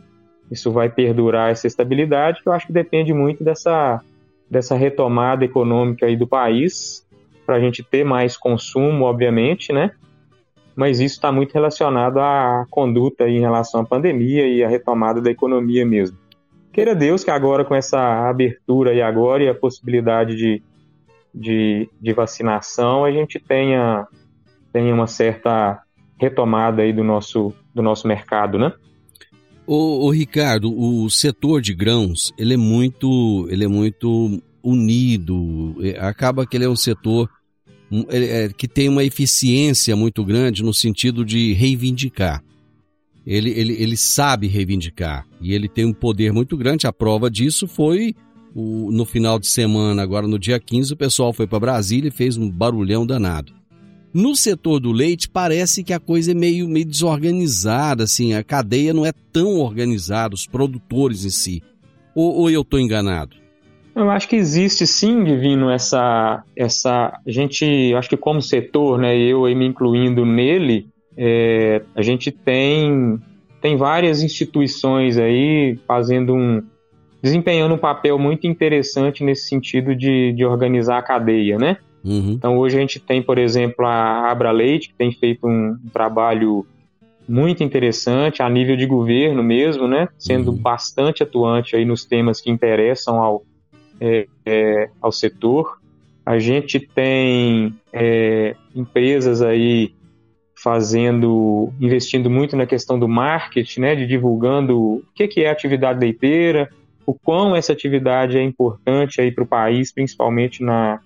isso 0.50 0.72
vai 0.72 0.88
perdurar 0.88 1.50
essa 1.50 1.66
estabilidade, 1.66 2.42
que 2.42 2.48
eu 2.48 2.52
acho 2.52 2.66
que 2.66 2.72
depende 2.72 3.12
muito 3.12 3.44
dessa 3.44 4.02
dessa 4.50 4.74
retomada 4.74 5.44
econômica 5.44 6.06
aí 6.06 6.16
do 6.16 6.26
país, 6.26 7.06
para 7.46 7.56
a 7.56 7.60
gente 7.60 7.82
ter 7.82 8.02
mais 8.02 8.36
consumo, 8.36 9.04
obviamente, 9.04 9.72
né? 9.72 9.92
mas 10.78 11.00
isso 11.00 11.16
está 11.16 11.32
muito 11.32 11.52
relacionado 11.52 12.20
à 12.20 12.64
conduta 12.70 13.28
em 13.28 13.40
relação 13.40 13.80
à 13.80 13.84
pandemia 13.84 14.46
e 14.46 14.62
à 14.62 14.68
retomada 14.68 15.20
da 15.20 15.28
economia 15.28 15.84
mesmo. 15.84 16.16
Queira 16.72 16.94
Deus 16.94 17.24
que 17.24 17.32
agora, 17.32 17.64
com 17.64 17.74
essa 17.74 17.98
abertura 18.28 18.94
e 18.94 19.02
agora 19.02 19.42
e 19.42 19.48
a 19.48 19.54
possibilidade 19.56 20.36
de, 20.36 20.62
de, 21.34 21.90
de 22.00 22.12
vacinação, 22.12 23.04
a 23.04 23.10
gente 23.10 23.40
tenha, 23.40 24.06
tenha 24.72 24.94
uma 24.94 25.06
certa 25.06 25.82
retomada 26.18 26.82
aí 26.82 26.92
do 26.92 27.04
nosso, 27.04 27.52
do 27.74 27.82
nosso 27.82 28.06
mercado, 28.06 28.58
né? 28.58 28.72
O, 29.70 30.10
Ricardo, 30.10 30.72
o 30.74 31.10
setor 31.10 31.60
de 31.60 31.74
grãos, 31.74 32.32
ele 32.38 32.54
é 32.54 32.56
muito, 32.56 33.46
ele 33.50 33.64
é 33.64 33.68
muito 33.68 34.42
unido. 34.62 35.76
É, 35.82 36.00
acaba 36.00 36.46
que 36.46 36.56
ele 36.56 36.64
é 36.64 36.68
um 36.68 36.74
setor 36.74 37.28
é, 38.08 38.48
que 38.56 38.66
tem 38.66 38.88
uma 38.88 39.04
eficiência 39.04 39.94
muito 39.94 40.24
grande 40.24 40.62
no 40.62 40.72
sentido 40.72 41.22
de 41.22 41.52
reivindicar. 41.52 42.42
Ele, 43.26 43.50
ele, 43.50 43.74
ele 43.74 43.94
sabe 43.94 44.46
reivindicar 44.46 45.26
e 45.38 45.52
ele 45.52 45.68
tem 45.68 45.84
um 45.84 45.92
poder 45.92 46.32
muito 46.32 46.56
grande. 46.56 46.86
A 46.86 46.92
prova 46.92 47.30
disso 47.30 47.68
foi 47.68 48.14
o, 48.54 48.90
no 48.90 49.04
final 49.04 49.38
de 49.38 49.48
semana, 49.48 50.02
agora 50.02 50.26
no 50.26 50.38
dia 50.38 50.58
15, 50.58 50.94
o 50.94 50.96
pessoal 50.96 51.30
foi 51.30 51.46
para 51.46 51.60
Brasília 51.60 52.08
e 52.08 52.10
fez 52.10 52.38
um 52.38 52.50
barulhão 52.50 53.06
danado. 53.06 53.57
No 54.12 54.34
setor 54.34 54.80
do 54.80 54.90
leite, 54.90 55.28
parece 55.28 55.84
que 55.84 55.92
a 55.92 56.00
coisa 56.00 56.32
é 56.32 56.34
meio, 56.34 56.68
meio 56.68 56.86
desorganizada, 56.86 58.04
assim, 58.04 58.34
a 58.34 58.42
cadeia 58.42 58.94
não 58.94 59.04
é 59.04 59.12
tão 59.32 59.58
organizada, 59.58 60.34
os 60.34 60.46
produtores 60.46 61.24
em 61.24 61.30
si. 61.30 61.62
Ou, 62.14 62.34
ou 62.34 62.50
eu 62.50 62.62
estou 62.62 62.80
enganado? 62.80 63.36
Eu 63.94 64.10
acho 64.10 64.28
que 64.28 64.36
existe 64.36 64.86
sim, 64.86 65.24
Divino, 65.24 65.70
essa. 65.70 66.42
essa 66.56 67.20
a 67.26 67.30
gente, 67.30 67.64
eu 67.64 67.98
acho 67.98 68.08
que 68.08 68.16
como 68.16 68.40
setor, 68.40 68.98
né, 68.98 69.16
eu 69.18 69.42
me 69.42 69.66
incluindo 69.66 70.24
nele, 70.24 70.86
é, 71.16 71.82
a 71.96 72.02
gente 72.02 72.30
tem, 72.30 73.18
tem 73.60 73.76
várias 73.76 74.22
instituições 74.22 75.18
aí 75.18 75.76
fazendo 75.86 76.32
um. 76.32 76.62
desempenhando 77.20 77.74
um 77.74 77.78
papel 77.78 78.18
muito 78.18 78.46
interessante 78.46 79.24
nesse 79.24 79.48
sentido 79.48 79.96
de, 79.96 80.32
de 80.32 80.44
organizar 80.44 80.98
a 80.98 81.02
cadeia, 81.02 81.58
né? 81.58 81.78
Uhum. 82.04 82.32
Então 82.32 82.58
hoje 82.58 82.76
a 82.76 82.80
gente 82.80 83.00
tem, 83.00 83.22
por 83.22 83.38
exemplo, 83.38 83.84
a 83.86 84.30
Abra 84.30 84.50
Leite, 84.50 84.88
que 84.88 84.94
tem 84.94 85.12
feito 85.12 85.46
um, 85.46 85.76
um 85.84 85.88
trabalho 85.92 86.66
muito 87.28 87.62
interessante 87.62 88.42
a 88.42 88.48
nível 88.48 88.76
de 88.76 88.86
governo 88.86 89.42
mesmo, 89.42 89.86
né? 89.86 90.08
Sendo 90.18 90.50
uhum. 90.50 90.56
bastante 90.56 91.22
atuante 91.22 91.76
aí 91.76 91.84
nos 91.84 92.04
temas 92.04 92.40
que 92.40 92.50
interessam 92.50 93.20
ao, 93.20 93.42
é, 94.00 94.26
é, 94.46 94.90
ao 95.00 95.12
setor. 95.12 95.78
A 96.24 96.38
gente 96.38 96.80
tem 96.80 97.74
é, 97.92 98.54
empresas 98.74 99.42
aí 99.42 99.94
fazendo, 100.54 101.72
investindo 101.80 102.28
muito 102.28 102.56
na 102.56 102.66
questão 102.66 102.98
do 102.98 103.08
marketing, 103.08 103.80
né, 103.80 103.94
de 103.94 104.06
divulgando 104.06 104.78
o 104.78 105.02
que, 105.14 105.28
que 105.28 105.42
é 105.42 105.48
a 105.48 105.52
atividade 105.52 106.00
leiteira, 106.00 106.68
o 107.06 107.14
quão 107.14 107.54
essa 107.54 107.72
atividade 107.72 108.36
é 108.36 108.42
importante 108.42 109.20
aí 109.20 109.30
para 109.30 109.44
o 109.44 109.46
país, 109.46 109.92
principalmente 109.92 110.62
na, 110.62 111.00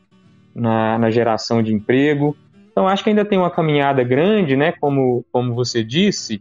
na, 0.55 0.99
na, 0.99 1.11
geração 1.11 1.63
de 1.63 1.73
emprego. 1.73 2.37
Então, 2.71 2.89
acho 2.89 3.03
que 3.03 3.11
ainda 3.11 3.25
tem 3.25 3.39
uma 3.39 3.51
caminhada 3.51 4.03
grande, 4.03 4.57
né, 4.57 4.73
como, 4.73 5.25
como 5.31 5.55
você 5.55 5.85
disse, 5.85 6.41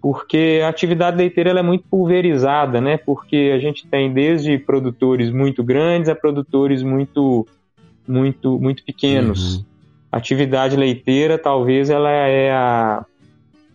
porque 0.00 0.60
a 0.64 0.68
atividade 0.68 1.16
leiteira 1.16 1.50
é 1.50 1.62
muito 1.62 1.84
pulverizada, 1.90 2.80
né? 2.80 2.96
Porque 2.96 3.52
a 3.54 3.58
gente 3.58 3.86
tem 3.86 4.12
desde 4.12 4.56
produtores 4.58 5.30
muito 5.30 5.62
grandes 5.64 6.08
a 6.08 6.14
produtores 6.14 6.82
muito, 6.82 7.46
muito, 8.06 8.58
muito 8.60 8.84
pequenos. 8.84 9.56
Uhum. 9.56 9.64
A 10.12 10.16
atividade 10.18 10.76
leiteira, 10.76 11.36
talvez, 11.36 11.90
ela 11.90 12.10
é 12.10 12.52
a, 12.52 13.04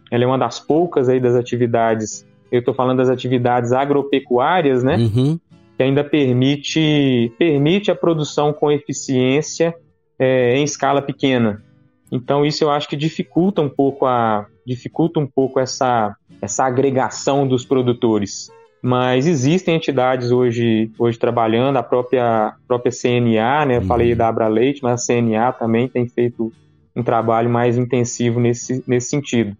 ela 0.10 0.24
é 0.24 0.28
uma 0.28 0.38
das 0.38 0.60
poucas 0.60 1.10
aí 1.10 1.20
das 1.20 1.36
atividades. 1.36 2.26
Eu 2.52 2.60
estou 2.60 2.74
falando 2.74 2.98
das 2.98 3.10
atividades 3.10 3.74
agropecuárias, 3.74 4.84
né? 4.84 4.96
Uhum. 4.96 5.40
Que 5.78 5.84
ainda 5.84 6.04
permite, 6.04 7.32
permite 7.38 7.90
a 7.90 7.96
produção 7.96 8.54
com 8.54 8.72
eficiência 8.72 9.76
é, 10.20 10.56
em 10.56 10.64
escala 10.64 11.02
pequena. 11.02 11.64
Então 12.12 12.46
isso 12.46 12.64
eu 12.64 12.70
acho 12.70 12.88
que 12.88 12.96
dificulta 12.96 13.62
um 13.62 13.70
pouco 13.70 14.06
a 14.06 14.46
dificulta 14.66 15.20
um 15.20 15.28
pouco 15.28 15.60
essa 15.60 16.16
essa 16.42 16.66
agregação 16.66 17.48
dos 17.48 17.66
produtores. 17.66 18.52
Mas 18.82 19.26
existem 19.28 19.76
entidades 19.76 20.30
hoje, 20.30 20.92
hoje 21.00 21.18
trabalhando, 21.18 21.78
a 21.78 21.84
própria, 21.84 22.54
própria 22.68 22.92
CNA, 22.92 23.66
né? 23.66 23.78
Eu 23.78 23.82
uhum. 23.82 23.88
falei 23.88 24.14
da 24.14 24.28
Abra 24.28 24.50
Leite, 24.50 24.84
mas 24.84 25.02
a 25.02 25.06
CNA 25.06 25.54
também 25.54 25.88
tem 25.88 26.06
feito 26.06 26.52
um 26.94 27.02
trabalho 27.02 27.50
mais 27.50 27.78
intensivo 27.78 28.42
nesse, 28.42 28.84
nesse 28.86 29.10
sentido. 29.10 29.56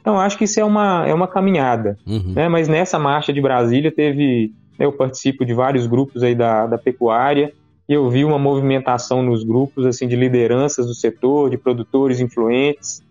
Então, 0.00 0.18
acho 0.18 0.38
que 0.38 0.44
isso 0.44 0.58
é 0.58 0.64
uma, 0.64 1.06
é 1.06 1.12
uma 1.12 1.28
caminhada. 1.28 1.98
Uhum. 2.06 2.32
Né? 2.34 2.48
Mas 2.48 2.66
nessa 2.66 2.98
marcha 2.98 3.30
de 3.30 3.42
Brasília 3.42 3.92
teve. 3.92 4.52
Eu 4.82 4.92
participo 4.92 5.44
de 5.44 5.54
vários 5.54 5.86
grupos 5.86 6.22
aí 6.22 6.34
da, 6.34 6.66
da 6.66 6.78
pecuária, 6.78 7.52
eu 7.88 8.08
vi 8.08 8.24
uma 8.24 8.38
movimentação 8.38 9.22
nos 9.22 9.44
grupos 9.44 9.84
assim 9.84 10.06
de 10.06 10.16
lideranças 10.16 10.86
do 10.86 10.94
setor, 10.94 11.50
de 11.50 11.58
produtores 11.58 12.20
influentes, 12.20 13.02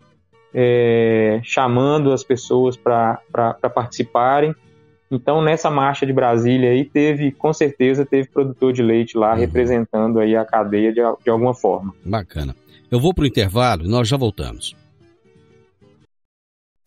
é, 0.53 1.39
chamando 1.43 2.11
as 2.11 2.23
pessoas 2.23 2.75
para 2.77 3.19
participarem. 3.73 4.55
Então, 5.09 5.41
nessa 5.41 5.69
marcha 5.69 6.05
de 6.05 6.13
Brasília 6.13 6.71
aí, 6.71 6.85
teve, 6.85 7.31
com 7.31 7.51
certeza, 7.51 8.05
teve 8.05 8.29
produtor 8.29 8.71
de 8.71 8.81
leite 8.81 9.17
lá 9.17 9.33
uhum. 9.33 9.39
representando 9.39 10.19
aí 10.19 10.35
a 10.35 10.45
cadeia 10.45 10.91
de, 10.91 11.01
de 11.23 11.29
alguma 11.29 11.53
forma. 11.53 11.93
Bacana. 12.03 12.55
Eu 12.89 12.99
vou 12.99 13.13
para 13.13 13.23
o 13.23 13.27
intervalo 13.27 13.85
e 13.85 13.89
nós 13.89 14.07
já 14.07 14.15
voltamos. 14.17 14.73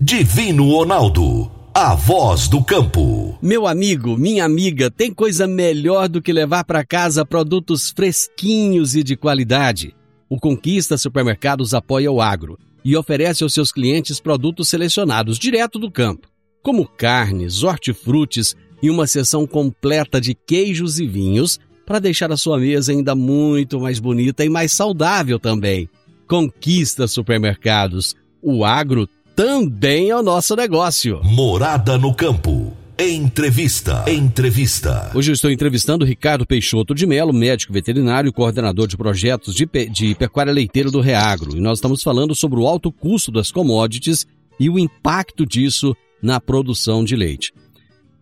Divino 0.00 0.70
Ronaldo 0.70 1.50
a 1.76 1.92
voz 1.96 2.46
do 2.46 2.62
campo. 2.62 3.36
Meu 3.42 3.66
amigo, 3.66 4.16
minha 4.16 4.44
amiga, 4.44 4.92
tem 4.92 5.12
coisa 5.12 5.44
melhor 5.44 6.08
do 6.08 6.22
que 6.22 6.32
levar 6.32 6.62
para 6.62 6.84
casa 6.84 7.26
produtos 7.26 7.90
fresquinhos 7.90 8.94
e 8.94 9.02
de 9.02 9.16
qualidade. 9.16 9.92
O 10.30 10.38
Conquista 10.38 10.96
Supermercados 10.96 11.74
apoia 11.74 12.12
o 12.12 12.20
agro 12.20 12.56
e 12.84 12.96
oferece 12.96 13.42
aos 13.42 13.52
seus 13.52 13.72
clientes 13.72 14.20
produtos 14.20 14.68
selecionados 14.68 15.36
direto 15.36 15.76
do 15.80 15.90
campo, 15.90 16.28
como 16.62 16.86
carnes, 16.86 17.64
hortifrutis 17.64 18.54
e 18.80 18.88
uma 18.88 19.08
seção 19.08 19.44
completa 19.44 20.20
de 20.20 20.32
queijos 20.32 21.00
e 21.00 21.08
vinhos 21.08 21.58
para 21.84 21.98
deixar 21.98 22.30
a 22.30 22.36
sua 22.36 22.56
mesa 22.56 22.92
ainda 22.92 23.16
muito 23.16 23.80
mais 23.80 23.98
bonita 23.98 24.44
e 24.44 24.48
mais 24.48 24.72
saudável 24.72 25.40
também. 25.40 25.88
Conquista 26.28 27.08
Supermercados. 27.08 28.14
O 28.40 28.64
agro 28.64 29.08
também 29.34 30.10
é 30.10 30.16
o 30.16 30.22
nosso 30.22 30.54
negócio. 30.54 31.20
Morada 31.24 31.98
no 31.98 32.14
campo. 32.14 32.72
Entrevista. 32.96 34.04
Entrevista. 34.06 35.10
Hoje 35.12 35.32
eu 35.32 35.34
estou 35.34 35.50
entrevistando 35.50 36.04
Ricardo 36.04 36.46
Peixoto 36.46 36.94
de 36.94 37.04
Melo, 37.04 37.32
médico 37.32 37.72
veterinário 37.72 38.28
e 38.28 38.32
coordenador 38.32 38.86
de 38.86 38.96
projetos 38.96 39.52
de, 39.52 39.66
pe 39.66 39.86
de 39.86 40.14
pecuária 40.14 40.52
leiteira 40.52 40.90
do 40.90 41.00
Reagro. 41.00 41.56
E 41.56 41.60
nós 41.60 41.78
estamos 41.78 42.04
falando 42.04 42.34
sobre 42.36 42.60
o 42.60 42.66
alto 42.68 42.92
custo 42.92 43.32
das 43.32 43.50
commodities 43.50 44.24
e 44.60 44.70
o 44.70 44.78
impacto 44.78 45.44
disso 45.44 45.96
na 46.22 46.40
produção 46.40 47.04
de 47.04 47.16
leite. 47.16 47.52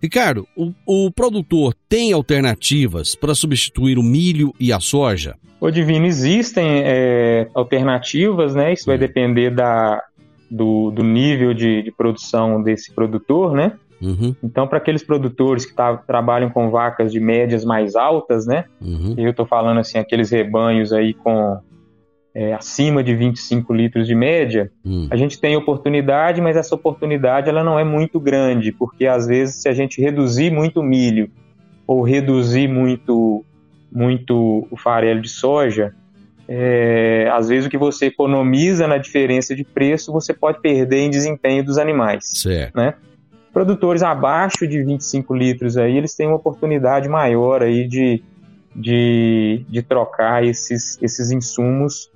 Ricardo, 0.03 0.49
o, 0.57 0.73
o 0.87 1.11
produtor 1.11 1.75
tem 1.87 2.15
alternativas 2.15 3.15
para 3.15 3.35
substituir 3.35 3.99
o 3.99 4.03
milho 4.03 4.55
e 4.59 4.73
a 4.73 4.81
soja? 4.81 5.37
Ô 5.61 5.71
Divino, 5.71 6.07
existem 6.07 6.83
é, 6.85 7.47
alternativas, 7.55 8.55
né? 8.55 8.73
Isso 8.73 8.87
vai 8.87 8.99
depender 8.99 9.51
da, 9.51 10.03
do, 10.53 10.91
do 10.91 11.03
nível 11.03 11.55
de, 11.55 11.83
de 11.83 11.91
produção 11.91 12.63
desse 12.63 12.95
produtor, 12.95 13.55
né? 13.55 13.73
Uhum, 14.01 14.35
Então, 14.43 14.67
para 14.67 14.79
aqueles 14.79 15.03
produtores 15.03 15.65
que 15.65 15.75
tá- 15.75 15.97
trabalham 15.97 16.51
com 16.51 16.71
vacas 16.71 17.13
de 17.13 17.21
médias 17.21 17.65
mais 17.65 17.95
altas, 17.95 18.47
né? 18.47 18.65
uhum, 18.81 19.15
Eu 19.17 19.31
estou 19.31 19.47
falando 19.47 19.79
assim, 19.79 19.97
aqueles 19.99 20.31
rebanhos 20.31 20.93
aí 20.93 21.15
com 21.15 21.59
é, 22.35 22.53
acima 22.55 23.03
de 23.05 23.15
25 23.15 23.73
litros 23.73 24.07
de 24.07 24.15
média, 24.15 24.71
hum, 24.85 25.07
a 25.11 25.17
gente 25.17 25.39
tem 25.41 25.55
oportunidade, 25.57 26.41
mas 26.41 26.57
essa 26.57 26.75
oportunidade 26.75 27.49
ela 27.49 27.63
não 27.63 27.79
é 27.79 27.85
muito 27.85 28.19
grande, 28.19 28.73
porque 28.73 29.07
às 29.07 29.27
vezes 29.27 29.57
se 29.63 29.69
a 29.69 29.73
gente 29.73 30.01
reduzir 30.01 30.51
muito 30.51 30.81
o 30.81 30.83
milho 30.83 31.31
ou 31.87 32.03
reduzir 32.03 32.67
muito, 32.69 33.45
muito 33.91 34.67
o 34.71 34.77
farelo 34.77 35.21
de 35.21 35.29
soja, 35.29 35.95
é, 36.49 37.31
às 37.33 37.49
vezes 37.49 37.67
o 37.67 37.71
que 37.71 37.79
você 37.79 38.07
economiza 38.07 38.87
na 38.87 38.99
diferença 38.99 39.55
de 39.55 39.65
preço 39.65 40.13
você 40.13 40.35
pode 40.35 40.61
perder 40.61 40.99
em 40.99 41.11
desempenho 41.11 41.65
dos 41.65 41.79
animais 41.79 42.25
certo. 42.35 42.75
produtores 43.53 44.03
abaixo 44.03 44.67
de 44.67 44.83
25 44.83 45.35
litros 45.35 45.77
aí, 45.77 45.97
eles 45.97 46.15
têm 46.15 46.27
uma 46.27 46.37
oportunidade 46.37 47.09
maior 47.09 47.63
aí 47.63 47.87
de, 47.87 48.23
de, 48.75 49.65
de 49.69 49.83
trocar 49.83 50.45
esses, 50.45 50.99
esses 51.03 51.31
insumos 51.31 52.11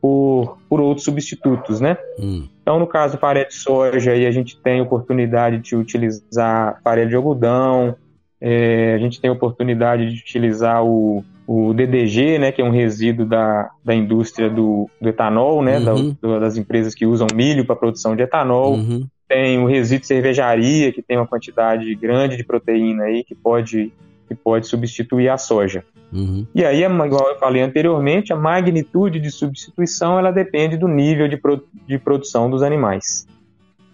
por, 0.00 0.58
por 0.68 0.80
outros 0.80 1.04
substitutos, 1.04 1.80
né? 1.80 1.96
Hum, 2.18 2.48
Então, 2.60 2.78
no 2.78 2.86
caso 2.86 3.16
do 3.16 3.20
farelo 3.20 3.48
de 3.48 3.54
soja, 3.54 4.12
aí 4.12 4.26
a 4.26 4.30
gente 4.30 4.60
tem 4.60 4.80
oportunidade 4.80 5.58
de 5.58 5.76
utilizar 5.76 6.80
farelo 6.82 7.08
de 7.08 7.16
algodão, 7.16 7.96
é, 8.40 8.94
a 8.94 8.98
gente 8.98 9.20
tem 9.20 9.30
oportunidade 9.30 10.12
de 10.12 10.20
utilizar 10.20 10.84
o, 10.84 11.24
o 11.54 11.74
DDG, 11.74 12.38
né, 12.38 12.50
que 12.52 12.62
é 12.62 12.64
um 12.64 12.70
resíduo 12.70 13.26
da, 13.26 13.68
da 13.84 13.94
indústria 13.94 14.48
do, 14.48 14.88
do 15.00 15.08
etanol, 15.08 15.62
né, 15.62 15.78
da- 15.80 15.94
Uhum. 15.94 16.16
do- 16.20 16.40
das 16.40 16.56
empresas 16.56 16.94
que 16.94 17.04
usam 17.04 17.26
milho 17.34 17.64
para 17.66 17.76
produção 17.76 18.16
de 18.16 18.22
etanol 18.22 18.74
uhum, 18.76 19.06
tem 19.28 19.58
o 19.58 19.66
resíduo 19.66 20.00
de 20.02 20.06
cervejaria, 20.06 20.92
que 20.92 21.02
tem 21.02 21.16
uma 21.16 21.26
quantidade 21.26 21.94
grande 21.94 22.36
de 22.36 22.44
proteína 22.44 23.04
aí, 23.04 23.22
que 23.24 23.34
pode, 23.34 23.92
que 24.28 24.34
pode 24.34 24.66
substituir 24.66 25.28
a 25.28 25.36
soja. 25.36 25.84
uhum, 26.12 26.46
E 26.54 26.64
aí, 26.64 26.82
igual 26.84 27.28
eu 27.28 27.38
falei 27.38 27.60
anteriormente, 27.62 28.32
a 28.32 28.36
magnitude 28.36 29.18
de 29.20 29.30
substituição 29.30 30.18
ela 30.18 30.30
depende 30.30 30.76
do 30.76 30.86
nível 30.88 31.28
de, 31.28 31.36
pro- 31.36 31.64
de 31.86 31.98
produção 31.98 32.48
dos 32.50 32.62
animais. 32.62 33.26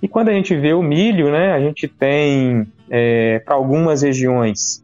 E 0.03 0.07
quando 0.07 0.29
a 0.29 0.33
gente 0.33 0.55
vê 0.57 0.73
o 0.75 0.83
milho, 0.83 1.31
né, 1.31 1.53
a 1.53 1.61
gente 1.61 1.89
tem, 1.89 2.67
para 3.45 3.55
algumas 3.57 4.03
regiões, 4.03 4.83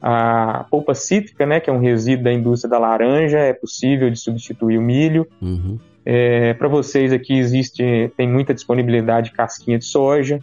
a 0.00 0.64
polpa 0.70 0.94
cítrica, 0.94 1.44
né, 1.44 1.60
que 1.60 1.68
é 1.68 1.72
um 1.72 1.80
resíduo 1.80 2.24
da 2.24 2.32
indústria 2.32 2.70
da 2.70 2.78
laranja, 2.78 3.38
é 3.38 3.52
possível 3.52 4.10
de 4.10 4.18
substituir 4.18 4.78
o 4.78 4.82
milho. 4.82 5.26
uhum, 5.40 5.78
para 6.58 6.68
vocês 6.68 7.12
aqui 7.12 7.38
existe 7.38 8.10
tem 8.16 8.28
muita 8.28 8.54
disponibilidade 8.54 9.30
de 9.30 9.36
casquinha 9.36 9.78
de 9.78 9.84
soja 9.84 10.40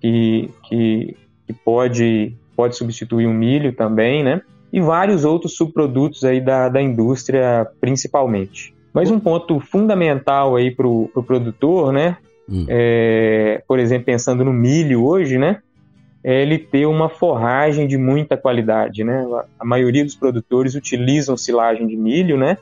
que, 0.00 0.50
que, 0.68 1.16
que 1.46 1.52
pode 1.52 2.36
pode 2.54 2.76
substituir 2.76 3.26
o 3.26 3.32
milho 3.34 3.72
também, 3.72 4.24
né? 4.24 4.40
E 4.72 4.80
vários 4.80 5.24
outros 5.24 5.56
subprodutos 5.56 6.24
aí 6.24 6.40
da, 6.40 6.68
da 6.68 6.80
indústria 6.80 7.66
principalmente. 7.80 8.74
Mas 8.92 9.10
um 9.10 9.20
ponto 9.20 9.60
fundamental 9.60 10.56
aí 10.56 10.70
para 10.70 10.88
o 10.88 11.08
pro 11.12 11.22
produtor, 11.22 11.92
né? 11.92 12.16
hum, 12.48 12.64
É, 12.68 13.62
por 13.68 13.78
exemplo, 13.78 14.06
pensando 14.06 14.44
no 14.44 14.52
milho 14.52 15.04
hoje, 15.04 15.38
né? 15.38 15.60
É 16.28 16.42
ele 16.42 16.58
ter 16.58 16.86
uma 16.86 17.08
forragem 17.08 17.86
de 17.86 17.96
muita 17.96 18.36
qualidade, 18.36 19.04
né? 19.04 19.24
A 19.60 19.64
maioria 19.64 20.04
dos 20.04 20.16
produtores 20.16 20.74
utilizam 20.74 21.36
silagem 21.36 21.86
de 21.86 21.96
milho, 21.96 22.36
né? 22.36 22.58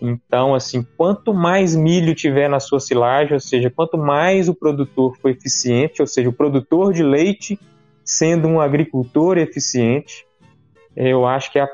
Então, 0.00 0.54
assim, 0.54 0.82
quanto 0.96 1.34
mais 1.34 1.76
milho 1.76 2.14
tiver 2.14 2.48
na 2.48 2.58
sua 2.58 2.80
silagem, 2.80 3.34
ou 3.34 3.40
seja, 3.40 3.68
quanto 3.68 3.98
mais 3.98 4.48
o 4.48 4.54
produtor 4.54 5.14
for 5.18 5.30
eficiente, 5.30 6.00
ou 6.00 6.06
seja, 6.06 6.30
o 6.30 6.32
produtor 6.32 6.94
de 6.94 7.02
leite 7.02 7.58
sendo 8.02 8.48
um 8.48 8.60
agricultor 8.60 9.36
eficiente, 9.36 10.24
eu 10.94 11.26
acho 11.26 11.52
que 11.52 11.58
é 11.58 11.64
a 11.64 11.68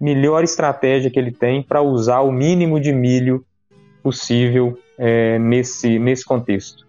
melhor 0.00 0.44
estratégia 0.44 1.10
que 1.10 1.18
ele 1.18 1.32
tem 1.32 1.60
para 1.60 1.82
usar 1.82 2.20
o 2.20 2.30
mínimo 2.30 2.78
de 2.78 2.92
milho 2.92 3.44
possível 4.00 4.78
é, 4.96 5.38
nesse, 5.40 5.98
nesse 5.98 6.24
contexto. 6.24 6.86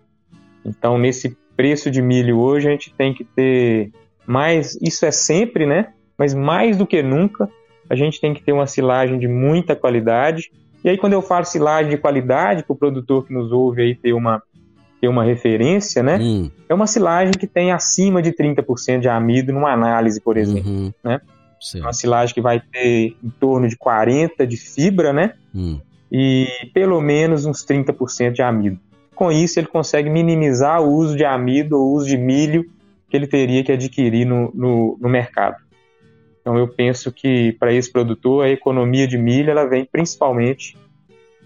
Então, 0.64 0.98
nesse 1.00 1.36
preço 1.60 1.92
de 1.92 2.02
milho 2.02 2.40
hoje, 2.40 2.70
a 2.70 2.72
gente 2.72 2.94
tem 2.94 3.14
que 3.14 3.26
ter 3.26 3.92
mais, 4.26 4.80
isso 4.82 5.06
é 5.06 5.12
sempre, 5.12 5.66
né? 5.66 5.88
Mas 6.18 6.34
mais 6.34 6.78
do 6.78 6.88
que 6.88 7.04
nunca, 7.04 7.50
a 7.90 7.96
gente 7.96 8.22
tem 8.22 8.34
que 8.34 8.42
ter 8.42 8.54
uma 8.54 8.66
silagem 8.66 9.20
de 9.20 9.28
muita 9.28 9.76
qualidade. 9.76 10.52
E 10.86 10.88
aí, 10.88 10.98
quando 10.98 11.12
eu 11.12 11.22
falo 11.22 11.44
silagem 11.44 11.90
de 11.90 11.98
qualidade, 11.98 12.64
para 12.64 12.72
o 12.72 12.78
produtor 12.78 13.26
que 13.26 13.34
nos 13.34 13.52
ouve 13.52 13.82
aí 13.82 13.94
ter 13.94 14.14
uma, 14.14 14.42
ter 15.02 15.10
uma 15.10 15.22
referência, 15.26 16.02
né? 16.02 16.18
hum, 16.22 16.50
É 16.70 16.74
uma 16.74 16.88
silagem 16.88 17.34
que 17.34 17.46
tem 17.46 17.74
acima 17.74 18.22
de 18.22 18.32
30% 18.32 19.02
de 19.02 19.10
amido 19.10 19.52
numa 19.52 19.74
análise, 19.74 20.22
por 20.22 20.38
exemplo. 20.38 20.72
uhum, 20.72 20.94
né? 21.04 21.20
certo, 21.60 21.84
Uma 21.84 21.92
silagem 21.92 22.34
que 22.34 22.40
vai 22.40 22.62
ter 22.62 23.18
em 23.22 23.30
torno 23.38 23.68
de 23.68 23.76
40% 23.76 24.46
de 24.48 24.56
fibra, 24.56 25.12
né? 25.12 25.34
hum, 25.54 25.78
e 26.10 26.48
pelo 26.74 27.02
menos 27.02 27.46
uns 27.46 27.66
30% 27.66 28.32
de 28.32 28.42
amido. 28.42 28.80
Com 29.20 29.34
isso, 29.34 29.60
ele 29.60 29.68
consegue 29.68 30.10
minimizar 30.10 30.82
o 30.82 30.94
uso 30.94 31.14
de 31.18 31.26
amido 31.26 31.78
ou 31.78 31.92
uso 31.94 32.08
de 32.08 32.18
milho 32.18 32.64
que 33.10 33.18
ele 33.18 33.28
teria 33.28 33.62
que 33.66 33.70
adquirir 33.70 34.24
no, 34.26 34.50
no, 34.56 34.98
no 34.98 35.10
mercado. 35.10 35.58
Então, 36.40 36.58
eu 36.58 36.70
penso 36.70 37.12
que 37.12 37.52
para 37.60 37.74
esse 37.74 37.92
produtor, 37.92 38.46
a 38.46 38.50
economia 38.50 39.06
de 39.06 39.18
milho 39.18 39.52
ela 39.52 39.66
vem 39.66 39.84
principalmente 39.84 40.78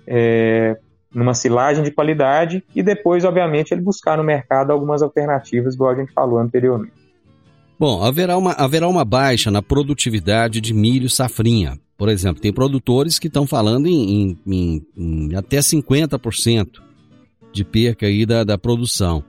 é, 0.05 0.77
numa 1.11 1.33
silagem 1.33 1.83
de 1.83 1.89
qualidade 1.89 2.63
e 2.75 2.83
depois, 2.83 3.25
obviamente, 3.25 3.71
ele 3.71 3.81
buscar 3.81 4.19
no 4.19 4.23
mercado 4.23 4.69
algumas 4.69 5.01
alternativas, 5.01 5.73
igual 5.73 5.93
a 5.93 5.95
gente 5.95 6.13
falou 6.13 6.37
anteriormente. 6.37 6.93
Bom, 7.79 8.03
haverá 8.03 8.37
uma, 8.37 8.51
haverá 8.51 8.87
uma 8.87 9.03
baixa 9.03 9.49
na 9.49 9.63
produtividade 9.63 10.61
de 10.61 10.75
milho 10.75 11.09
safrinha. 11.09 11.79
Por 11.97 12.07
exemplo, 12.07 12.39
tem 12.39 12.53
produtores 12.53 13.17
que 13.17 13.25
estão 13.25 13.47
falando 13.47 13.87
em, 13.87 14.21
em- 14.21 14.37
em- 14.45 14.85
em 14.95 15.35
até 15.35 15.57
50% 15.57 16.92
de 17.53 17.63
perca 17.63 18.07
aí 18.07 18.25
da, 18.25 18.43
da 18.43 18.57
produção. 18.57 19.23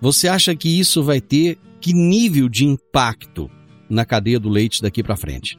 Você 0.00 0.28
acha 0.28 0.54
que 0.54 0.78
isso 0.78 1.02
vai 1.02 1.20
ter 1.20 1.56
que 1.80 1.92
nível 1.92 2.48
de 2.48 2.66
impacto 2.66 3.50
na 3.88 4.04
cadeia 4.04 4.40
do 4.40 4.48
leite 4.48 4.82
daqui 4.82 5.02
para 5.02 5.16
frente? 5.16 5.58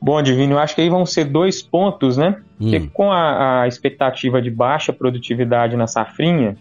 Bom, 0.00 0.20
Divino, 0.20 0.54
eu 0.54 0.58
acho 0.58 0.74
que 0.74 0.80
aí 0.80 0.88
vão 0.88 1.06
ser 1.06 1.26
dois 1.26 1.62
pontos, 1.62 2.16
né? 2.16 2.40
Porque 2.58 2.78
Hum, 2.78 2.88
com 2.92 3.12
a, 3.12 3.62
a 3.62 3.68
expectativa 3.68 4.42
de 4.42 4.50
baixa 4.50 4.92
produtividade 4.92 5.76
na 5.76 5.86
safrinha, 5.86 6.56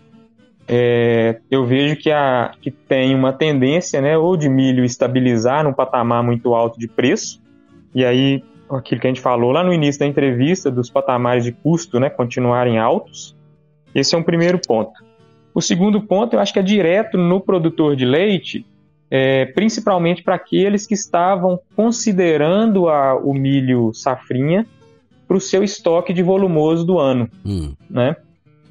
é, 0.67 1.39
eu 1.49 1.65
vejo 1.65 1.95
que, 1.95 2.11
a, 2.11 2.51
que 2.61 2.69
tem 2.69 3.15
uma 3.15 3.33
tendência, 3.33 3.99
né, 3.99 4.17
ou 4.17 4.37
de 4.37 4.47
milho 4.47 4.85
estabilizar 4.85 5.63
num 5.63 5.73
patamar 5.73 6.23
muito 6.23 6.53
alto 6.53 6.79
de 6.79 6.87
preço, 6.87 7.41
e 7.93 8.05
aí 8.05 8.43
aquilo 8.69 9.01
que 9.01 9.07
a 9.07 9.09
gente 9.09 9.21
falou 9.21 9.51
lá 9.51 9.63
no 9.63 9.73
início 9.73 9.99
da 9.99 10.05
entrevista, 10.05 10.71
dos 10.71 10.89
patamares 10.89 11.43
de 11.43 11.51
custo, 11.51 11.99
né, 11.99 12.09
continuarem 12.09 12.77
altos. 12.77 13.35
Esse 13.93 14.15
é 14.15 14.17
um 14.17 14.23
primeiro 14.23 14.59
ponto. 14.59 14.91
O 15.53 15.61
segundo 15.61 16.01
ponto, 16.01 16.35
eu 16.35 16.39
acho 16.39 16.53
que 16.53 16.59
é 16.59 16.63
direto 16.63 17.17
no 17.17 17.41
produtor 17.41 17.95
de 17.95 18.05
leite, 18.05 18.65
é, 19.09 19.45
principalmente 19.47 20.23
para 20.23 20.35
aqueles 20.35 20.87
que 20.87 20.93
estavam 20.93 21.59
considerando 21.75 22.87
a- 22.87 23.15
o 23.15 23.33
milho 23.33 23.93
safrinha 23.93 24.65
para 25.27 25.35
o 25.37 25.41
seu 25.41 25.63
estoque 25.63 26.13
de 26.13 26.23
volumoso 26.23 26.85
do 26.85 26.97
ano, 26.97 27.29
hum, 27.45 27.73
né? 27.89 28.15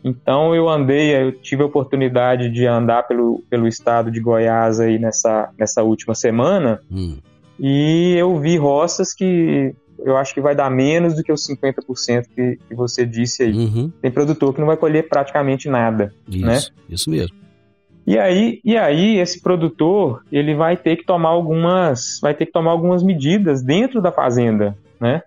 Então 0.03 0.55
eu 0.55 0.67
andei, 0.69 1.15
eu 1.15 1.33
tive 1.33 1.63
a 1.63 1.67
oportunidade 1.67 2.49
de 2.51 2.67
andar 2.67 3.03
pelo, 3.07 3.43
pelo 3.51 3.69
estado 3.69 4.11
de 4.11 4.19
Goiás 4.19 4.81
aí 4.81 4.99
nessa, 4.99 5.51
nessa 5.59 5.83
última 5.83 6.15
semana 6.15 6.81
hum, 6.91 7.19
e 7.59 8.15
eu 8.17 8.39
vi 8.39 8.57
roças 8.57 9.13
que 9.13 9.75
eu 10.05 10.17
acho 10.17 10.33
que 10.35 10.41
vai 10.41 10.55
dar 10.55 10.71
menos 10.71 11.15
do 11.15 11.23
que 11.23 11.33
os 11.33 11.47
50% 11.47 12.25
que, 12.35 12.59
que 12.69 12.75
você 12.75 13.05
disse 13.07 13.43
aí. 13.43 13.53
uhum, 13.53 13.91
Tem 14.03 14.11
produtor 14.11 14.53
que 14.55 14.61
não 14.61 14.67
vai 14.67 14.77
colher 14.77 15.09
praticamente 15.09 15.69
nada. 15.69 16.13
isso, 16.29 16.45
Né? 16.47 16.59
isso 16.89 17.11
mesmo. 17.11 17.37
E 18.07 18.19
aí, 18.19 18.61
e 18.65 18.77
aí 18.77 19.19
esse 19.19 19.41
produtor 19.41 20.23
ele 20.33 20.55
vai 20.55 20.77
ter 20.77 20.97
que 20.97 21.05
tomar 21.05 21.29
algumas, 21.29 22.19
vai 22.21 22.35
ter 22.35 22.47
que 22.47 22.53
tomar 22.53 22.71
algumas 22.73 23.03
medidas 23.03 23.63
dentro 23.63 24.01
da 24.01 24.11
fazenda, 24.11 24.77
né? 25.01 25.23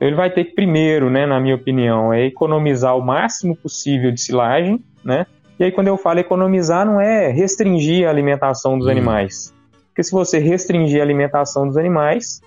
Ele 0.00 0.14
vai 0.14 0.30
ter 0.30 0.44
que 0.44 0.54
primeiro, 0.54 1.10
né, 1.10 1.26
na 1.26 1.40
minha 1.40 1.54
opinião, 1.54 2.12
é 2.12 2.24
economizar 2.24 2.96
o 2.96 3.02
máximo 3.02 3.56
possível 3.56 4.10
de 4.12 4.20
silagem, 4.20 4.82
né? 5.04 5.26
E 5.58 5.64
aí 5.64 5.72
quando 5.72 5.88
eu 5.88 5.96
falo 5.96 6.20
economizar 6.20 6.86
não 6.86 7.00
é 7.00 7.28
restringir 7.32 8.06
a 8.06 8.10
alimentação 8.10 8.78
dos 8.78 8.86
Hum. 8.86 8.90
animais, 8.90 9.52
porque 9.88 10.02
se 10.02 10.12
você 10.12 10.38
restringir 10.38 11.00
a 11.00 11.02
alimentação 11.02 11.66
dos 11.66 11.76
animais, 11.76 12.40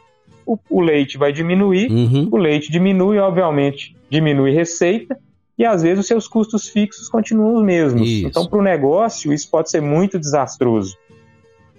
o, 0.45 0.58
o 0.69 0.82
leite 0.82 1.17
vai 1.17 1.32
diminuir 1.32 1.91
Uhum, 1.91 2.29
o 2.32 2.38
leite 2.38 2.71
diminui, 2.71 3.17
obviamente, 3.17 3.95
diminui 4.10 4.51
receita, 4.51 5.17
e 5.58 5.65
às 5.65 5.84
vezes 5.84 5.99
os 5.99 6.08
seus 6.08 6.27
custos 6.27 6.67
fixos 6.67 7.10
continuam 7.10 7.56
os 7.56 7.63
mesmos. 7.63 8.08
Isso. 8.08 8.27
Então, 8.27 8.45
para 8.45 8.60
o 8.60 8.63
negócio, 8.63 9.32
isso 9.32 9.49
pode 9.49 9.69
ser 9.69 9.82
muito 9.82 10.19
desastroso. 10.19 10.97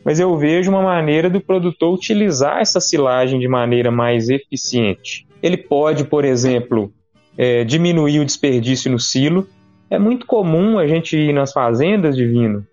Mas 0.05 0.21
eu 0.21 0.37
vejo 0.37 0.71
uma 0.71 0.83
maneira 0.83 1.29
do 1.31 1.41
produtor 1.41 1.95
utilizar 1.95 2.61
essa 2.61 2.81
silagem 2.81 3.41
de 3.41 3.49
maneira 3.49 3.91
mais 3.91 4.29
eficiente. 4.29 5.27
Ele 5.43 5.57
pode, 5.57 6.05
por 6.05 6.25
exemplo, 6.25 6.93
é, 7.37 7.65
diminuir 7.65 8.21
o 8.21 8.25
desperdício 8.25 8.91
no 8.91 8.99
silo. 8.99 9.49
É 9.91 9.99
muito 9.99 10.27
comum 10.27 10.79
a 10.79 10.87
gente 10.87 11.17
ir 11.17 11.33
nas 11.33 11.53
fazendas 11.53 12.17
de 12.17 12.27
vinho 12.27 12.65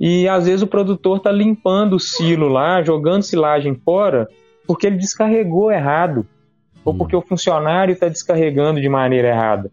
e 0.00 0.28
às 0.28 0.46
vezes 0.46 0.62
o 0.62 0.66
produtor 0.66 1.18
está 1.18 1.32
limpando 1.32 1.94
o 1.94 2.00
silo 2.00 2.48
lá, 2.48 2.82
jogando 2.82 3.22
silagem 3.22 3.74
fora, 3.74 4.28
porque 4.68 4.86
ele 4.86 4.96
descarregou 4.98 5.72
errado, 5.72 6.24
ou 6.84 6.94
porque 6.94 7.16
o 7.16 7.22
funcionário 7.22 7.92
está 7.94 8.06
descarregando 8.08 8.80
de 8.80 8.88
maneira 8.88 9.28
errada. 9.28 9.70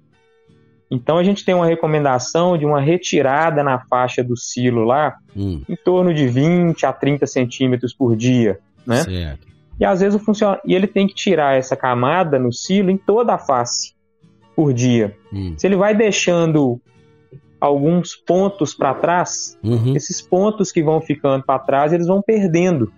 Então 0.89 1.17
a 1.17 1.23
gente 1.23 1.43
tem 1.43 1.53
uma 1.53 1.65
recomendação 1.65 2.57
de 2.57 2.65
uma 2.65 2.79
retirada 2.79 3.61
na 3.63 3.79
faixa 3.79 4.23
do 4.23 4.35
silo 4.37 4.83
lá, 4.85 5.15
Hum, 5.35 5.61
em 5.67 5.75
torno 5.75 6.13
de 6.13 6.27
20 6.27 6.85
a 6.85 6.93
30 6.93 7.27
centímetros 7.27 7.93
por 7.93 8.15
dia, 8.15 8.57
né? 8.87 9.03
certo. 9.03 9.45
E 9.77 9.83
às 9.83 9.99
vezes 9.99 10.15
o 10.15 10.23
funcionário, 10.23 10.61
e 10.65 10.73
ele 10.73 10.87
tem 10.87 11.05
que 11.05 11.13
tirar 11.13 11.57
essa 11.57 11.75
camada 11.75 12.39
no 12.39 12.53
silo 12.53 12.89
em 12.89 12.95
toda 12.97 13.33
a 13.33 13.37
face 13.37 13.93
por 14.55 14.73
dia. 14.73 15.13
Hum, 15.33 15.53
Se 15.57 15.67
ele 15.67 15.75
vai 15.75 15.93
deixando 15.93 16.79
alguns 17.59 18.15
pontos 18.15 18.73
para 18.73 18.93
trás, 18.93 19.57
uhum, 19.61 19.93
esses 19.95 20.21
pontos 20.21 20.71
que 20.71 20.81
vão 20.81 21.01
ficando 21.01 21.43
para 21.43 21.59
trás, 21.59 21.91
eles 21.91 22.07
vão 22.07 22.21
perdendo, 22.21 22.91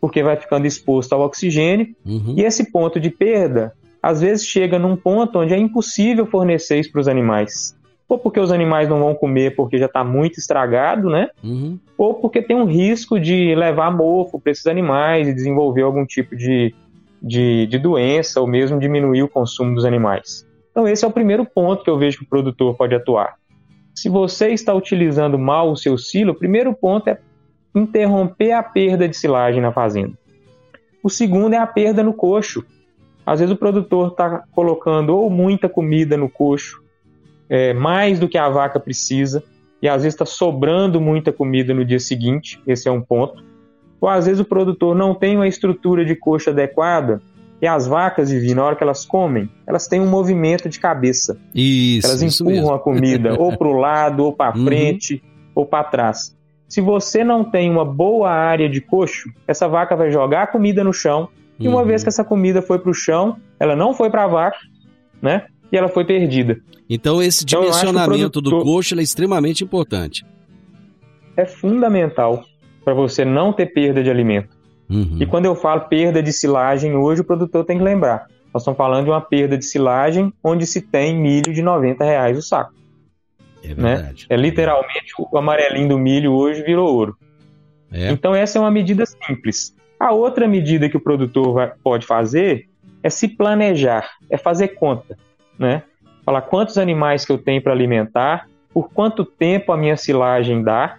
porque 0.00 0.22
vai 0.22 0.36
ficando 0.36 0.66
exposto 0.66 1.12
ao 1.12 1.22
oxigênio, 1.22 1.94
uhum. 2.04 2.34
e 2.36 2.42
esse 2.42 2.70
ponto 2.70 3.00
de 3.00 3.10
perda, 3.10 3.72
às 4.02 4.20
vezes 4.20 4.46
chega 4.46 4.78
num 4.78 4.96
ponto 4.96 5.38
onde 5.38 5.54
é 5.54 5.58
impossível 5.58 6.26
fornecer 6.26 6.78
isso 6.78 6.92
para 6.92 7.00
os 7.00 7.08
animais. 7.08 7.76
Ou 8.08 8.18
porque 8.18 8.38
os 8.38 8.52
animais 8.52 8.88
não 8.88 9.00
vão 9.00 9.14
comer 9.14 9.56
porque 9.56 9.78
já 9.78 9.86
está 9.86 10.04
muito 10.04 10.38
estragado, 10.38 11.10
né? 11.10 11.28
Uhum. 11.42 11.76
Ou 11.98 12.14
porque 12.14 12.40
tem 12.40 12.54
um 12.54 12.64
risco 12.64 13.18
de 13.18 13.52
levar 13.56 13.90
mofo 13.90 14.38
para 14.38 14.52
esses 14.52 14.66
animais 14.66 15.26
e 15.26 15.34
desenvolver 15.34 15.82
algum 15.82 16.06
tipo 16.06 16.36
de, 16.36 16.72
de, 17.20 17.66
de 17.66 17.78
doença, 17.78 18.40
ou 18.40 18.46
mesmo 18.46 18.78
diminuir 18.78 19.24
o 19.24 19.28
consumo 19.28 19.74
dos 19.74 19.84
animais. 19.84 20.46
Então, 20.70 20.86
esse 20.86 21.04
é 21.04 21.08
o 21.08 21.10
primeiro 21.10 21.44
ponto 21.44 21.82
que 21.82 21.90
eu 21.90 21.98
vejo 21.98 22.18
que 22.18 22.24
o 22.24 22.28
produtor 22.28 22.76
pode 22.76 22.94
atuar. 22.94 23.34
Se 23.92 24.08
você 24.08 24.50
está 24.50 24.74
utilizando 24.74 25.38
mal 25.38 25.72
o 25.72 25.76
seu 25.76 25.98
silo, 25.98 26.32
o 26.32 26.38
primeiro 26.38 26.72
ponto 26.74 27.08
é 27.08 27.18
interromper 27.78 28.52
a 28.52 28.62
perda 28.62 29.06
de 29.08 29.16
silagem 29.16 29.60
na 29.60 29.70
fazenda. 29.72 30.12
O 31.02 31.10
segundo 31.10 31.52
é 31.54 31.58
a 31.58 31.66
perda 31.66 32.02
no 32.02 32.12
coxo. 32.14 32.64
Às 33.24 33.40
vezes 33.40 33.54
o 33.54 33.58
produtor 33.58 34.08
está 34.08 34.42
colocando 34.52 35.10
ou 35.16 35.28
muita 35.28 35.68
comida 35.68 36.16
no 36.16 36.28
coxo, 36.28 36.82
é, 37.48 37.74
mais 37.74 38.18
do 38.18 38.28
que 38.28 38.38
a 38.38 38.48
vaca 38.48 38.80
precisa, 38.80 39.42
e 39.82 39.88
às 39.88 40.02
vezes 40.02 40.14
está 40.14 40.24
sobrando 40.24 41.00
muita 41.00 41.32
comida 41.32 41.74
no 41.74 41.84
dia 41.84 42.00
seguinte, 42.00 42.60
esse 42.66 42.88
é 42.88 42.90
um 42.92 43.00
ponto. 43.02 43.44
Ou 44.00 44.08
às 44.08 44.26
vezes 44.26 44.40
o 44.40 44.44
produtor 44.44 44.94
não 44.96 45.14
tem 45.14 45.36
uma 45.36 45.46
estrutura 45.46 46.04
de 46.04 46.14
coxo 46.16 46.50
adequada, 46.50 47.20
e 47.60 47.66
as 47.66 47.86
vacas, 47.86 48.30
Vivi, 48.30 48.54
na 48.54 48.62
hora 48.64 48.76
que 48.76 48.82
elas 48.82 49.04
comem, 49.06 49.48
elas 49.66 49.86
têm 49.88 50.00
um 50.00 50.06
movimento 50.08 50.68
de 50.68 50.78
cabeça. 50.78 51.38
Isso, 51.54 52.06
Elas 52.06 52.20
isso 52.22 52.42
empurram 52.42 52.60
mesmo. 52.62 52.74
a 52.74 52.78
comida 52.78 53.34
ou 53.40 53.56
para 53.56 53.66
o 53.68 53.72
lado, 53.72 54.24
ou 54.24 54.32
para 54.32 54.54
Uhum. 54.56 54.64
frente, 54.66 55.22
ou 55.54 55.64
para 55.64 55.84
trás. 55.84 56.36
Se 56.68 56.80
você 56.80 57.22
não 57.22 57.44
tem 57.44 57.70
uma 57.70 57.84
boa 57.84 58.30
área 58.30 58.68
de 58.68 58.80
coxo, 58.80 59.30
essa 59.46 59.68
vaca 59.68 59.94
vai 59.94 60.10
jogar 60.10 60.42
a 60.42 60.46
comida 60.46 60.82
no 60.82 60.92
chão, 60.92 61.28
e 61.58 61.68
uma 61.68 61.80
Uhum. 61.80 61.86
vez 61.86 62.02
que 62.02 62.08
essa 62.08 62.24
comida 62.24 62.60
foi 62.60 62.78
para 62.78 62.90
o 62.90 62.94
chão, 62.94 63.36
ela 63.58 63.74
não 63.76 63.94
foi 63.94 64.10
para 64.10 64.24
a 64.24 64.26
vaca, 64.26 64.58
né? 65.22 65.46
E 65.72 65.76
ela 65.76 65.88
foi 65.88 66.04
perdida. 66.04 66.58
Então 66.88 67.22
esse 67.22 67.44
Então, 67.44 67.60
dimensionamento 67.62 68.40
do 68.40 68.50
produtor- 68.50 68.64
coxo 68.74 68.94
ele 68.94 69.00
é 69.00 69.04
extremamente 69.04 69.64
importante. 69.64 70.24
É 71.36 71.44
fundamental 71.44 72.44
para 72.84 72.94
você 72.94 73.24
não 73.24 73.52
ter 73.52 73.66
perda 73.66 74.02
de 74.02 74.10
alimento. 74.10 74.56
Uhum. 74.88 75.18
E 75.20 75.26
quando 75.26 75.46
eu 75.46 75.54
falo 75.56 75.82
perda 75.82 76.22
de 76.22 76.32
silagem, 76.32 76.94
hoje 76.94 77.20
o 77.20 77.24
produtor 77.24 77.64
tem 77.64 77.78
que 77.78 77.82
lembrar. 77.84 78.26
Nós 78.54 78.62
estamos 78.62 78.78
falando 78.78 79.04
de 79.04 79.10
uma 79.10 79.20
perda 79.20 79.58
de 79.58 79.64
silagem 79.64 80.32
onde 80.42 80.64
se 80.66 80.80
tem 80.80 81.16
milho 81.20 81.52
de 81.52 81.60
90 81.62 82.04
reais 82.04 82.38
o 82.38 82.42
saco. 82.42 82.72
É 83.72 83.74
né? 83.74 84.14
É 84.28 84.36
literalmente 84.36 85.12
o 85.18 85.38
amarelinho 85.38 85.88
do 85.88 85.98
milho 85.98 86.32
hoje 86.32 86.62
virou 86.62 86.92
ouro. 86.94 87.16
É. 87.92 88.10
Então 88.10 88.34
essa 88.34 88.58
é 88.58 88.60
uma 88.60 88.70
medida 88.70 89.04
simples. 89.06 89.74
A 89.98 90.12
outra 90.12 90.46
medida 90.46 90.88
que 90.88 90.96
o 90.96 91.00
produtor 91.00 91.52
vai- 91.54 91.72
pode 91.82 92.06
fazer 92.06 92.68
é 93.02 93.08
se 93.08 93.28
planejar, 93.28 94.10
é 94.28 94.36
fazer 94.36 94.68
conta, 94.68 95.16
né? 95.58 95.82
Falar 96.24 96.42
quantos 96.42 96.76
animais 96.76 97.24
que 97.24 97.32
eu 97.32 97.38
tenho 97.38 97.62
para 97.62 97.72
alimentar, 97.72 98.48
por 98.74 98.90
quanto 98.92 99.24
tempo 99.24 99.72
a 99.72 99.76
minha 99.76 99.96
silagem 99.96 100.62
dá, 100.62 100.98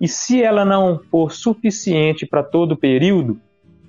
e 0.00 0.08
se 0.08 0.42
ela 0.42 0.64
não 0.64 1.00
for 1.10 1.32
suficiente 1.32 2.24
para 2.26 2.42
todo 2.42 2.72
o 2.72 2.76
período, 2.76 3.38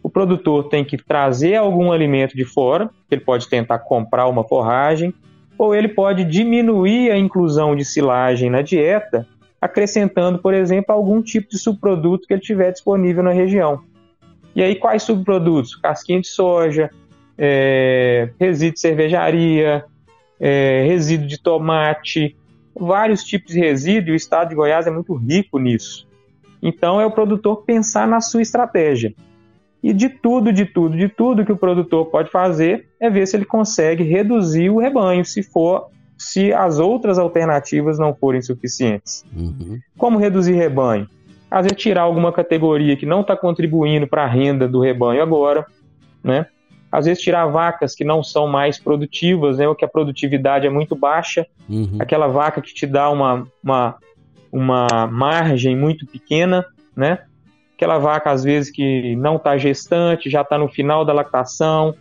o 0.01 0.09
produtor 0.09 0.69
tem 0.69 0.83
que 0.83 0.97
trazer 0.97 1.55
algum 1.55 1.91
alimento 1.91 2.35
de 2.35 2.45
fora, 2.45 2.89
ele 3.09 3.21
pode 3.21 3.47
tentar 3.47 3.79
comprar 3.79 4.27
uma 4.27 4.43
forragem, 4.43 5.13
ou 5.57 5.73
ele 5.73 5.87
pode 5.87 6.23
diminuir 6.23 7.11
a 7.11 7.17
inclusão 7.17 7.75
de 7.75 7.85
silagem 7.85 8.49
na 8.49 8.61
dieta, 8.61 9.27
acrescentando, 9.59 10.39
por 10.39 10.53
exemplo, 10.53 10.93
algum 10.93 11.21
tipo 11.21 11.49
de 11.49 11.57
subproduto 11.57 12.27
que 12.27 12.33
ele 12.33 12.41
tiver 12.41 12.71
disponível 12.71 13.23
na 13.23 13.31
região. 13.31 13.81
E 14.55 14.61
aí, 14.61 14.75
quais 14.75 15.03
subprodutos? 15.03 15.75
Casquinha 15.75 16.21
de 16.21 16.27
soja, 16.27 16.89
é, 17.37 18.29
resíduo 18.39 18.73
de 18.75 18.79
cervejaria, 18.79 19.83
é, 20.39 20.85
resíduo 20.87 21.27
de 21.27 21.41
tomate, 21.41 22.35
vários 22.75 23.23
tipos 23.23 23.53
de 23.53 23.59
resíduo, 23.59 24.09
e 24.09 24.13
o 24.13 24.15
estado 24.15 24.49
de 24.49 24.55
Goiás 24.55 24.87
é 24.87 24.91
muito 24.91 25.13
rico 25.15 25.59
nisso. 25.59 26.07
Então, 26.61 26.99
é 26.99 27.05
o 27.05 27.11
produtor 27.11 27.63
pensar 27.63 28.07
na 28.07 28.21
sua 28.21 28.41
estratégia. 28.41 29.13
E 29.85 29.93
de 29.93 30.09
tudo, 30.09 30.51
de 30.51 30.65
tudo, 30.65 30.97
de 30.97 31.07
tudo 31.07 31.45
que 31.45 31.51
o 31.51 31.55
produtor 31.55 32.07
pode 32.07 32.31
fazer 32.31 32.87
é 32.99 33.07
ver 33.07 33.27
se 33.27 33.37
ele 33.37 33.45
consegue 33.45 34.03
reduzir 34.03 34.67
o 34.71 34.79
rebanho, 34.79 35.23
se 35.23 35.43
for, 35.43 35.89
se 36.17 36.51
as 36.51 36.79
outras 36.79 37.19
alternativas 37.19 37.99
não 37.99 38.11
forem 38.11 38.41
suficientes. 38.41 39.23
Uhum. 39.31 39.79
Como 39.95 40.17
reduzir 40.17 40.53
rebanho? 40.53 41.07
Às 41.51 41.65
vezes 41.67 41.77
tirar 41.77 42.01
alguma 42.01 42.33
categoria 42.33 42.97
que 42.97 43.05
não 43.05 43.21
está 43.21 43.37
contribuindo 43.37 44.07
para 44.07 44.23
a 44.23 44.27
renda 44.27 44.67
do 44.67 44.79
rebanho 44.79 45.21
agora, 45.21 45.67
né? 46.23 46.47
Às 46.91 47.05
vezes 47.05 47.21
tirar 47.21 47.45
vacas 47.45 47.93
que 47.93 48.03
não 48.03 48.23
são 48.23 48.47
mais 48.47 48.79
produtivas, 48.79 49.59
né? 49.59 49.67
Ou 49.67 49.75
que 49.75 49.85
a 49.85 49.87
produtividade 49.87 50.65
é 50.65 50.69
muito 50.71 50.95
baixa, 50.95 51.45
Uhum. 51.69 51.97
aquela 51.99 52.25
vaca 52.25 52.59
que 52.59 52.73
te 52.73 52.87
dá 52.87 53.07
uma, 53.11 53.45
uma, 53.63 53.95
uma 54.51 55.05
margem 55.11 55.75
muito 55.75 56.07
pequena, 56.07 56.65
né? 56.95 57.19
Aquela 57.75 57.97
vaca, 57.97 58.31
às 58.31 58.43
vezes, 58.43 58.71
que 58.71 59.15
não 59.17 59.35
está 59.35 59.57
gestante, 59.57 60.29
já 60.29 60.41
está 60.41 60.57
no 60.57 60.69
final 60.69 61.03
da 61.03 61.11
lactação, 61.11 61.93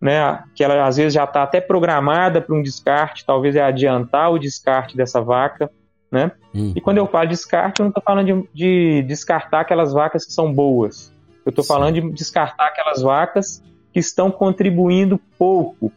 né? 0.00 0.44
Que 0.54 0.62
ela, 0.62 0.86
às 0.86 0.96
vezes, 0.96 1.14
já 1.14 1.24
está 1.24 1.42
até 1.42 1.60
programada 1.60 2.40
para 2.40 2.54
um 2.54 2.62
descarte, 2.62 3.26
talvez 3.26 3.56
é 3.56 3.60
adiantar 3.60 4.30
o 4.30 4.38
descarte 4.38 4.96
dessa 4.96 5.20
vaca, 5.20 5.68
né? 6.10 6.30
Uhum. 6.54 6.72
E 6.76 6.80
quando 6.80 6.98
eu 6.98 7.06
falo 7.06 7.28
descarte, 7.28 7.80
eu 7.80 7.84
não 7.84 7.90
estou 7.90 8.02
falando 8.02 8.26
de, 8.26 8.48
de 8.54 9.02
descartar 9.02 9.60
aquelas 9.60 9.92
vacas 9.92 10.24
que 10.24 10.32
são 10.32 10.52
boas. 10.52 11.12
Eu 11.44 11.50
estou 11.50 11.64
falando 11.64 11.94
de 11.94 12.10
descartar 12.12 12.66
aquelas 12.66 13.02
vacas 13.02 13.62
que 13.92 13.98
estão 13.98 14.30
contribuindo 14.30 15.20
pouco 15.36 15.90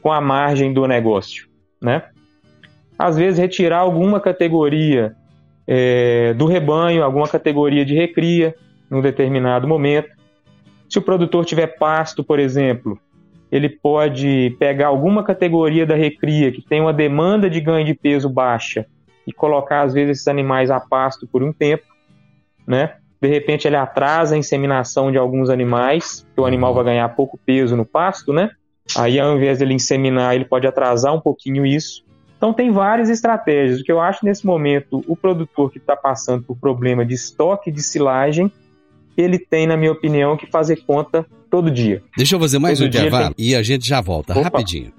com 0.00 0.12
a 0.12 0.20
margem 0.20 0.72
do 0.72 0.86
negócio, 0.86 1.48
né? 1.82 2.04
Às 2.96 3.16
vezes 3.16 3.38
retirar 3.40 3.78
alguma 3.78 4.20
categoria 4.20 5.16
é, 5.66 6.32
do 6.34 6.46
rebanho, 6.46 7.02
alguma 7.02 7.28
categoria 7.28 7.84
de 7.84 7.94
recria 7.94 8.54
num 8.90 9.00
determinado 9.00 9.66
momento. 9.66 10.10
Se 10.88 10.98
o 10.98 11.02
produtor 11.02 11.44
tiver 11.44 11.78
pasto, 11.78 12.24
por 12.24 12.38
exemplo, 12.38 12.98
ele 13.50 13.68
pode 13.68 14.56
pegar 14.58 14.88
alguma 14.88 15.22
categoria 15.22 15.86
da 15.86 15.94
recria 15.94 16.52
que 16.52 16.62
tem 16.62 16.80
uma 16.80 16.92
demanda 16.92 17.48
de 17.48 17.60
ganho 17.60 17.84
de 17.84 17.94
peso 17.94 18.28
baixa 18.28 18.86
e 19.26 19.32
colocar 19.32 19.82
às 19.82 19.92
vezes 19.92 20.18
esses 20.18 20.28
animais 20.28 20.70
a 20.70 20.80
pasto 20.80 21.26
por 21.26 21.42
um 21.42 21.52
tempo, 21.52 21.84
né? 22.66 22.94
De 23.20 23.28
repente 23.28 23.66
ele 23.66 23.76
atrasa 23.76 24.34
a 24.34 24.38
inseminação 24.38 25.10
de 25.10 25.18
alguns 25.18 25.50
animais, 25.50 26.26
que 26.34 26.40
o 26.40 26.46
animal 26.46 26.72
vai 26.72 26.84
ganhar 26.84 27.08
pouco 27.10 27.38
peso 27.44 27.76
no 27.76 27.84
pasto, 27.84 28.32
né? 28.32 28.50
Aí 28.96 29.18
ao 29.18 29.36
invés 29.36 29.58
dele 29.58 29.74
inseminar, 29.74 30.34
ele 30.34 30.44
pode 30.44 30.66
atrasar 30.66 31.14
um 31.14 31.20
pouquinho 31.20 31.66
isso. 31.66 32.04
Então 32.36 32.52
tem 32.52 32.70
várias 32.70 33.10
estratégias. 33.10 33.80
O 33.80 33.84
que 33.84 33.90
eu 33.90 34.00
acho 34.00 34.24
nesse 34.24 34.46
momento, 34.46 35.04
o 35.08 35.16
produtor 35.16 35.72
que 35.72 35.78
está 35.78 35.96
passando 35.96 36.44
por 36.44 36.56
problema 36.56 37.04
de 37.04 37.14
estoque 37.14 37.70
de 37.70 37.82
silagem, 37.82 38.50
ele 39.20 39.38
tem, 39.38 39.66
na 39.66 39.76
minha 39.76 39.92
opinião, 39.92 40.36
que 40.36 40.46
fazer 40.46 40.76
conta 40.86 41.26
todo 41.50 41.70
dia. 41.70 42.02
Deixa 42.16 42.36
eu 42.36 42.40
fazer 42.40 42.58
mais 42.58 42.78
Todo 42.78 42.86
um 42.86 42.88
intervalo 42.88 43.34
tem- 43.34 43.46
e 43.46 43.54
a 43.54 43.62
gente 43.62 43.86
já 43.86 44.00
volta 44.00 44.32
Opa. 44.32 44.42
rapidinho. 44.42 44.92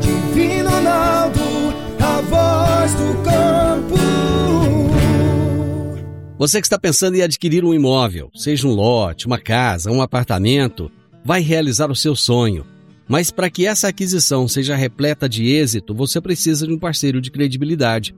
Divino 0.00 0.70
Ronaldo, 0.70 1.40
a 2.00 2.20
voz 2.22 2.94
do 2.94 3.22
campo. 3.22 3.94
Você 6.38 6.60
que 6.60 6.66
está 6.66 6.78
pensando 6.78 7.16
em 7.16 7.22
adquirir 7.22 7.64
um 7.64 7.74
imóvel, 7.74 8.30
seja 8.34 8.66
um 8.68 8.72
lote, 8.72 9.26
uma 9.26 9.38
casa, 9.38 9.90
um 9.90 10.00
apartamento, 10.00 10.90
vai 11.24 11.40
realizar 11.40 11.90
o 11.90 11.96
seu 11.96 12.14
sonho. 12.14 12.64
Mas 13.08 13.30
para 13.30 13.50
que 13.50 13.66
essa 13.66 13.88
aquisição 13.88 14.46
seja 14.46 14.76
repleta 14.76 15.28
de 15.28 15.46
êxito, 15.48 15.94
você 15.94 16.20
precisa 16.20 16.66
de 16.66 16.72
um 16.72 16.78
parceiro 16.78 17.20
de 17.20 17.30
credibilidade. 17.30 18.14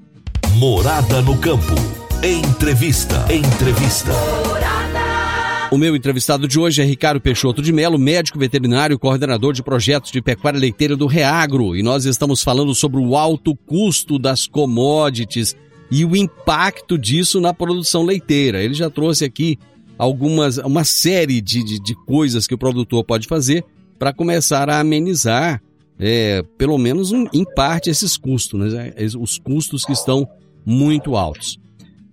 Morada 0.57 1.21
no 1.23 1.37
campo. 1.39 1.75
Entrevista. 2.23 3.27
Entrevista. 3.31 4.13
O 5.75 5.77
meu 5.77 5.97
entrevistado 5.97 6.47
de 6.47 6.57
hoje 6.57 6.81
é 6.81 6.85
Ricardo 6.85 7.21
Peixoto 7.21 7.61
de 7.61 7.73
Melo, 7.73 7.99
médico 7.99 8.39
veterinário, 8.39 8.97
coordenador 8.97 9.53
de 9.53 9.61
projetos 9.61 10.13
de 10.13 10.23
pecuária 10.23 10.61
leiteira 10.61 10.97
do 10.97 11.09
Reagro. 11.09 11.75
E 11.75 11.83
nós 11.83 12.05
estamos 12.05 12.45
falando 12.45 12.73
sobre 12.77 13.01
o 13.01 13.17
alto 13.17 13.57
custo 13.57 14.17
das 14.17 14.47
commodities 14.47 15.57
e 15.91 16.05
o 16.05 16.15
impacto 16.15 16.97
disso 16.97 17.41
na 17.41 17.53
produção 17.53 18.05
leiteira. 18.05 18.63
Ele 18.63 18.73
já 18.73 18.89
trouxe 18.89 19.25
aqui 19.25 19.59
algumas, 19.99 20.59
uma 20.59 20.85
série 20.85 21.41
de, 21.41 21.65
de, 21.65 21.81
de 21.81 21.95
coisas 22.07 22.47
que 22.47 22.55
o 22.55 22.59
produtor 22.59 23.03
pode 23.03 23.27
fazer 23.27 23.65
para 23.99 24.13
começar 24.13 24.71
a 24.71 24.79
amenizar, 24.79 25.61
é, 25.99 26.45
pelo 26.57 26.79
menos 26.79 27.11
um, 27.11 27.27
em 27.33 27.45
parte, 27.45 27.91
esses 27.91 28.17
custos, 28.17 28.73
né? 28.73 28.95
os 29.19 29.39
custos 29.39 29.85
que 29.85 29.93
estão 29.93 30.25
muito 30.65 31.17
altos. 31.17 31.59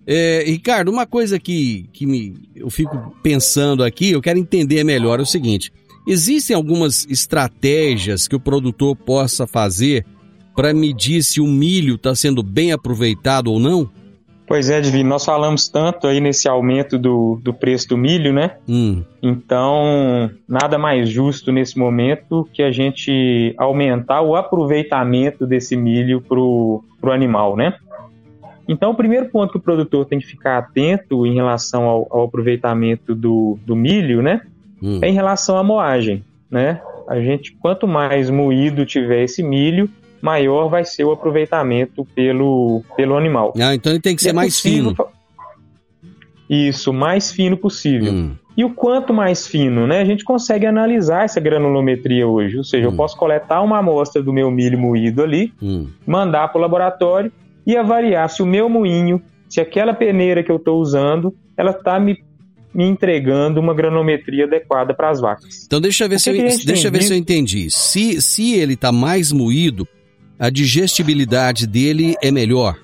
É, 0.06 0.44
Ricardo, 0.46 0.90
uma 0.90 1.06
coisa 1.06 1.38
que, 1.38 1.88
que 1.92 2.06
me, 2.06 2.34
eu 2.56 2.68
fico 2.70 3.14
pensando 3.22 3.84
aqui, 3.84 4.10
eu 4.10 4.20
quero 4.20 4.38
entender 4.38 4.82
melhor 4.84 5.20
é 5.20 5.22
o 5.22 5.26
seguinte: 5.26 5.72
existem 6.06 6.56
algumas 6.56 7.06
estratégias 7.08 8.26
que 8.26 8.34
o 8.34 8.40
produtor 8.40 8.96
possa 8.96 9.46
fazer 9.46 10.04
para 10.54 10.74
medir 10.74 11.22
se 11.22 11.40
o 11.40 11.46
milho 11.46 11.94
está 11.94 12.14
sendo 12.14 12.42
bem 12.42 12.72
aproveitado 12.72 13.48
ou 13.48 13.58
não? 13.58 13.88
Pois 14.46 14.68
é, 14.68 14.80
Divino, 14.80 15.08
nós 15.08 15.24
falamos 15.24 15.68
tanto 15.68 16.06
aí 16.06 16.20
nesse 16.20 16.46
aumento 16.46 16.98
do, 16.98 17.40
do 17.42 17.54
preço 17.54 17.88
do 17.88 17.96
milho, 17.96 18.34
né? 18.34 18.56
Hum. 18.68 19.02
Então, 19.22 20.30
nada 20.46 20.76
mais 20.76 21.08
justo 21.08 21.50
nesse 21.50 21.78
momento 21.78 22.46
que 22.52 22.62
a 22.62 22.70
gente 22.70 23.54
aumentar 23.56 24.20
o 24.20 24.36
aproveitamento 24.36 25.46
desse 25.46 25.74
milho 25.74 26.20
para 26.20 26.38
o 26.38 26.82
animal, 27.04 27.56
né? 27.56 27.78
Então, 28.68 28.90
o 28.92 28.94
primeiro 28.94 29.26
ponto 29.28 29.50
que 29.52 29.58
o 29.58 29.60
produtor 29.60 30.06
tem 30.06 30.18
que 30.18 30.26
ficar 30.26 30.58
atento 30.58 31.26
em 31.26 31.34
relação 31.34 31.84
ao, 31.84 32.06
ao 32.10 32.24
aproveitamento 32.24 33.14
do, 33.14 33.58
do 33.66 33.74
milho, 33.74 34.22
né? 34.22 34.42
Hum. 34.82 35.00
É 35.02 35.08
em 35.08 35.12
relação 35.12 35.56
à 35.56 35.62
moagem, 35.64 36.24
né? 36.50 36.80
A 37.08 37.20
gente, 37.20 37.52
quanto 37.60 37.86
mais 37.88 38.30
moído 38.30 38.86
tiver 38.86 39.24
esse 39.24 39.42
milho, 39.42 39.88
maior 40.20 40.68
vai 40.68 40.84
ser 40.84 41.04
o 41.04 41.10
aproveitamento 41.10 42.04
pelo, 42.14 42.82
pelo 42.96 43.16
animal. 43.16 43.52
Ah, 43.60 43.74
então 43.74 43.92
ele 43.92 44.00
tem 44.00 44.14
que 44.14 44.22
ser 44.22 44.30
é 44.30 44.32
mais 44.32 44.54
possível 44.54 44.90
fino. 44.94 45.06
Isso, 46.48 46.92
mais 46.92 47.32
fino 47.32 47.56
possível. 47.56 48.12
Hum. 48.12 48.32
E 48.56 48.64
o 48.64 48.70
quanto 48.70 49.14
mais 49.14 49.46
fino, 49.46 49.86
né? 49.86 50.00
A 50.00 50.04
gente 50.04 50.24
consegue 50.24 50.66
analisar 50.66 51.24
essa 51.24 51.40
granulometria 51.40 52.26
hoje. 52.28 52.58
Ou 52.58 52.64
seja, 52.64 52.86
Hum. 52.88 52.92
eu 52.92 52.96
posso 52.96 53.16
coletar 53.16 53.62
uma 53.62 53.78
amostra 53.78 54.22
do 54.22 54.32
meu 54.32 54.50
milho 54.50 54.78
moído 54.78 55.22
ali, 55.22 55.52
Hum. 55.62 55.88
mandar 56.06 56.48
para 56.48 56.58
o 56.58 56.60
laboratório 56.62 57.32
e 57.66 57.76
avaliar 57.76 58.28
se 58.30 58.42
o 58.42 58.46
meu 58.46 58.68
moinho, 58.68 59.20
se 59.48 59.60
aquela 59.60 59.92
peneira 59.94 60.42
que 60.42 60.50
eu 60.50 60.56
estou 60.56 60.80
usando, 60.80 61.34
ela 61.56 61.70
está 61.72 62.00
me, 62.00 62.18
me 62.74 62.84
entregando 62.84 63.60
uma 63.60 63.74
granometria 63.74 64.44
adequada 64.44 64.94
para 64.94 65.10
as 65.10 65.20
vacas. 65.20 65.64
Então 65.66 65.80
deixa 65.80 66.04
eu 66.04 66.08
ver, 66.08 66.18
se 66.18 66.32
que 66.32 66.38
eu, 66.38 66.58
que 66.58 66.66
deixa 66.66 66.90
ver 66.90 67.02
se 67.02 67.12
eu 67.12 67.16
entendi. 67.18 67.70
Se, 67.70 68.20
se 68.22 68.54
ele 68.54 68.74
está 68.74 68.90
mais 68.90 69.30
moído, 69.32 69.86
a 70.38 70.48
digestibilidade 70.50 71.66
dele 71.66 72.14
é 72.22 72.30
melhor. 72.30 72.76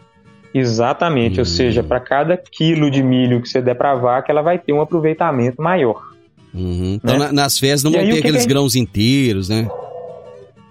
Exatamente, 0.55 1.37
Hum. 1.37 1.41
ou 1.41 1.45
seja, 1.45 1.83
para 1.83 2.01
cada 2.01 2.37
quilo 2.37 2.91
de 2.91 3.03
milho 3.03 3.41
que 3.43 3.49
você 3.49 3.61
der 3.61 3.75
para 3.75 3.93
a 3.93 3.95
vaca, 3.97 4.31
ela 4.33 4.43
vai 4.43 4.59
ter 4.59 4.73
um 4.73 4.81
aproveitamento 4.81 5.61
maior. 5.61 6.03
Uhum. 6.55 6.95
Então 6.95 7.19
Né? 7.19 7.27
na- 7.27 7.33
nas 7.33 7.59
fezes 7.59 7.83
não 7.85 7.91
E 7.91 7.95
vão 7.95 8.01
aí, 8.03 8.07
ter 8.09 8.15
que 8.17 8.21
que 8.23 8.27
aqueles 8.29 8.43
gente- 8.43 8.49
grãos 8.51 8.75
inteiros, 8.75 9.49
né? 9.49 9.69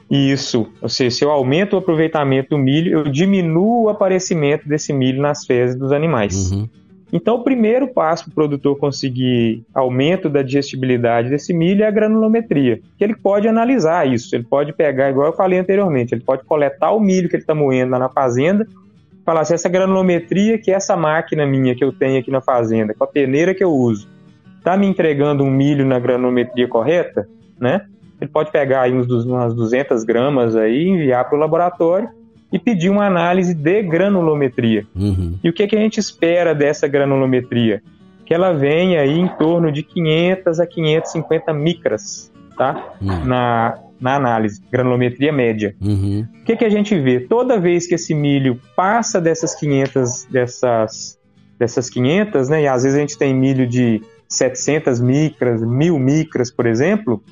Isso, 0.10 0.67
ou 0.82 0.88
seja, 0.88 1.17
se 1.17 1.26
eu 1.26 1.32
aumento 1.32 1.74
o 1.74 1.78
aproveitamento 1.78 2.52
do 2.52 2.58
milho, 2.58 2.91
eu 2.91 3.04
diminuo 3.04 3.84
o 3.84 3.89
aparecimento 3.89 4.67
desse 4.67 4.93
milho 4.93 5.22
nas 5.22 5.46
fezes 5.46 5.76
dos 5.76 5.91
animais. 5.91 6.52
Uhum. 6.52 6.70
Então, 7.12 7.36
o 7.36 7.43
primeiro 7.43 7.88
passo 7.88 8.26
para 8.26 8.32
o 8.32 8.36
produtor 8.36 8.78
conseguir 8.78 9.63
aumento 9.74 10.30
da 10.30 10.41
digestibilidade 10.41 11.30
desse 11.30 11.54
milho 11.54 11.84
é 11.84 11.88
a 11.88 11.91
granulometria, 11.91 12.82
que 12.98 13.04
ele 13.04 13.15
pode 13.15 13.48
analisar 13.48 14.08
isso, 14.08 14.36
ele 14.36 14.43
pode 14.43 14.74
pegar, 14.74 15.10
igual 15.10 15.28
eu 15.28 15.34
falei 15.34 15.58
anteriormente, 15.58 16.13
ele 16.13 16.24
pode 16.24 16.43
coletar 16.43 16.91
o 16.91 17.00
milho 17.00 17.30
que 17.30 17.36
ele 17.36 17.43
está 17.43 17.56
moendo 17.56 17.91
lá 17.91 18.00
na 18.00 18.10
fazenda, 18.10 18.67
falar 19.26 19.46
se 19.46 19.54
essa 19.54 19.70
granulometria 19.70 20.58
que 20.58 20.72
essa 20.72 20.98
máquina 20.98 21.46
minha 21.46 21.76
que 21.76 21.84
eu 21.84 21.93
tenho 21.93 22.20
aqui 22.20 22.32
na 22.32 22.41
fazenda, 22.41 22.93
com 22.93 23.04
a 23.04 23.08
peneira 23.08 23.54
que 23.54 23.63
eu 23.63 23.72
uso, 23.74 24.08
está 24.58 24.76
me 24.76 24.86
entregando 24.86 25.43
um 25.43 25.52
milho 25.52 25.86
na 25.86 26.00
granulometria 26.00 26.67
correta, 26.67 27.28
né? 27.60 27.86
Ele 28.19 28.30
pode 28.30 28.51
pegar 28.51 28.82
aí 28.82 28.93
uns, 28.93 29.08
umas 29.25 29.53
200 29.53 30.03
gramas 30.03 30.56
aí, 30.56 30.88
enviar 30.88 31.25
para 31.25 31.38
o 31.38 31.39
laboratório 31.39 32.10
e 32.51 32.58
pedir 32.58 32.89
uma 32.89 33.06
análise 33.06 33.53
de 33.53 33.84
granulometria. 33.84 34.86
Uhum. 34.95 35.38
E 35.43 35.49
o 35.49 35.53
que, 35.53 35.67
que 35.67 35.75
a 35.75 35.80
gente 35.80 35.99
espera 35.99 36.56
dessa 36.56 36.88
granulometria? 36.88 37.82
Que 38.25 38.34
ela 38.34 38.53
venha 38.53 39.01
aí 39.01 39.19
em 39.19 39.27
torno 39.27 39.71
de 39.71 39.84
500 39.84 40.60
a 40.60 40.65
550 40.65 41.53
micras, 41.53 42.32
tá? 42.58 42.93
Uhum. 43.01 43.25
Na, 43.25 43.77
na 43.99 44.15
análise, 44.15 44.62
granulometria 44.71 45.32
média. 45.32 45.75
Uhum. 45.82 46.25
O 46.41 46.45
que, 46.45 46.56
que 46.56 46.65
a 46.65 46.69
gente 46.69 46.97
vê? 46.99 47.19
Toda 47.19 47.60
vez 47.60 47.86
que 47.86 47.95
esse 47.95 48.13
milho 48.13 48.60
passa 48.75 49.19
dessas 49.21 49.53
500, 49.56 50.25
dessas, 50.25 51.19
dessas 51.60 51.89
500, 51.89 52.49
né? 52.49 52.63
E 52.63 52.67
às 52.67 52.84
vezes 52.84 52.97
a 52.97 53.01
gente 53.01 53.17
tem 53.17 53.34
milho 53.34 53.67
de 53.67 54.01
700 54.27 54.99
micras, 54.99 55.62
1000 55.62 55.97
micras, 55.99 56.51
por 56.51 56.65
exemplo, 56.65 57.23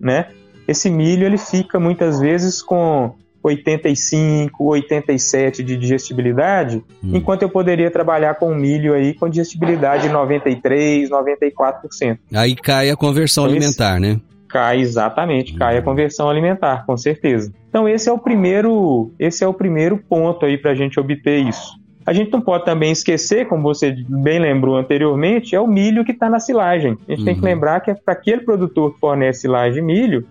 né? 0.00 0.26
Esse 0.66 0.88
milho 0.88 1.26
ele 1.26 1.36
fica 1.38 1.78
muitas 1.80 2.18
vezes 2.20 2.62
com 2.62 3.12
85, 3.42 4.64
87 4.64 5.62
de 5.62 5.76
digestibilidade, 5.76 6.82
Hum. 7.02 7.12
enquanto 7.14 7.42
eu 7.42 7.48
poderia 7.48 7.90
trabalhar 7.90 8.34
com 8.34 8.54
milho 8.54 8.94
aí 8.94 9.14
com 9.14 9.28
digestibilidade 9.28 10.04
de 10.04 10.08
93, 10.10 11.10
94%. 11.10 12.18
Aí 12.34 12.54
cai 12.54 12.90
a 12.90 12.96
conversão 12.96 13.44
Então, 13.44 13.56
esse- 13.56 13.66
alimentar, 13.82 14.00
né? 14.00 14.20
Cai 14.48 14.80
exatamente, 14.80 15.54
cai 15.54 15.78
a 15.78 15.82
conversão 15.82 16.28
alimentar, 16.28 16.84
com 16.84 16.96
certeza. 16.96 17.52
Então 17.68 17.88
esse 17.88 18.08
é 18.08 18.12
o 18.12 18.18
primeiro, 18.18 19.12
esse 19.18 19.44
é 19.44 19.46
o 19.46 19.54
primeiro 19.54 19.96
ponto 19.96 20.44
aí 20.44 20.58
para 20.58 20.72
a 20.72 20.74
gente 20.74 20.98
obter 20.98 21.38
isso. 21.46 21.78
A 22.06 22.12
gente 22.12 22.32
não 22.32 22.40
pode 22.40 22.64
também 22.64 22.90
esquecer, 22.92 23.46
como 23.46 23.62
você 23.62 23.94
bem 24.08 24.38
lembrou 24.38 24.76
anteriormente, 24.76 25.54
é 25.54 25.60
o 25.60 25.66
milho 25.66 26.04
que 26.04 26.12
está 26.12 26.28
na 26.30 26.40
silagem. 26.40 26.96
A 27.06 27.12
gente 27.12 27.24
tem 27.24 27.34
que 27.34 27.40
Uhum. 27.40 27.46
lembrar 27.46 27.80
que 27.80 27.90
é 27.90 27.94
para 27.94 28.14
aquele 28.14 28.40
produtor 28.40 28.94
que 28.94 29.00
fornece 29.00 29.42
silagem 29.42 29.74
de 29.74 29.82
milho, 29.82 30.26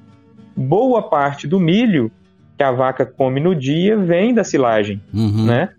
boa 0.56 1.02
parte 1.04 1.48
do 1.48 1.60
milho 1.60 2.12
que 2.58 2.64
a 2.64 2.72
vaca 2.72 3.06
come 3.06 3.40
no 3.40 3.56
dia 3.56 3.96
vem 3.98 4.34
da 4.34 4.44
silagem 4.44 5.02
Uhum. 5.14 5.46
né? 5.46 5.70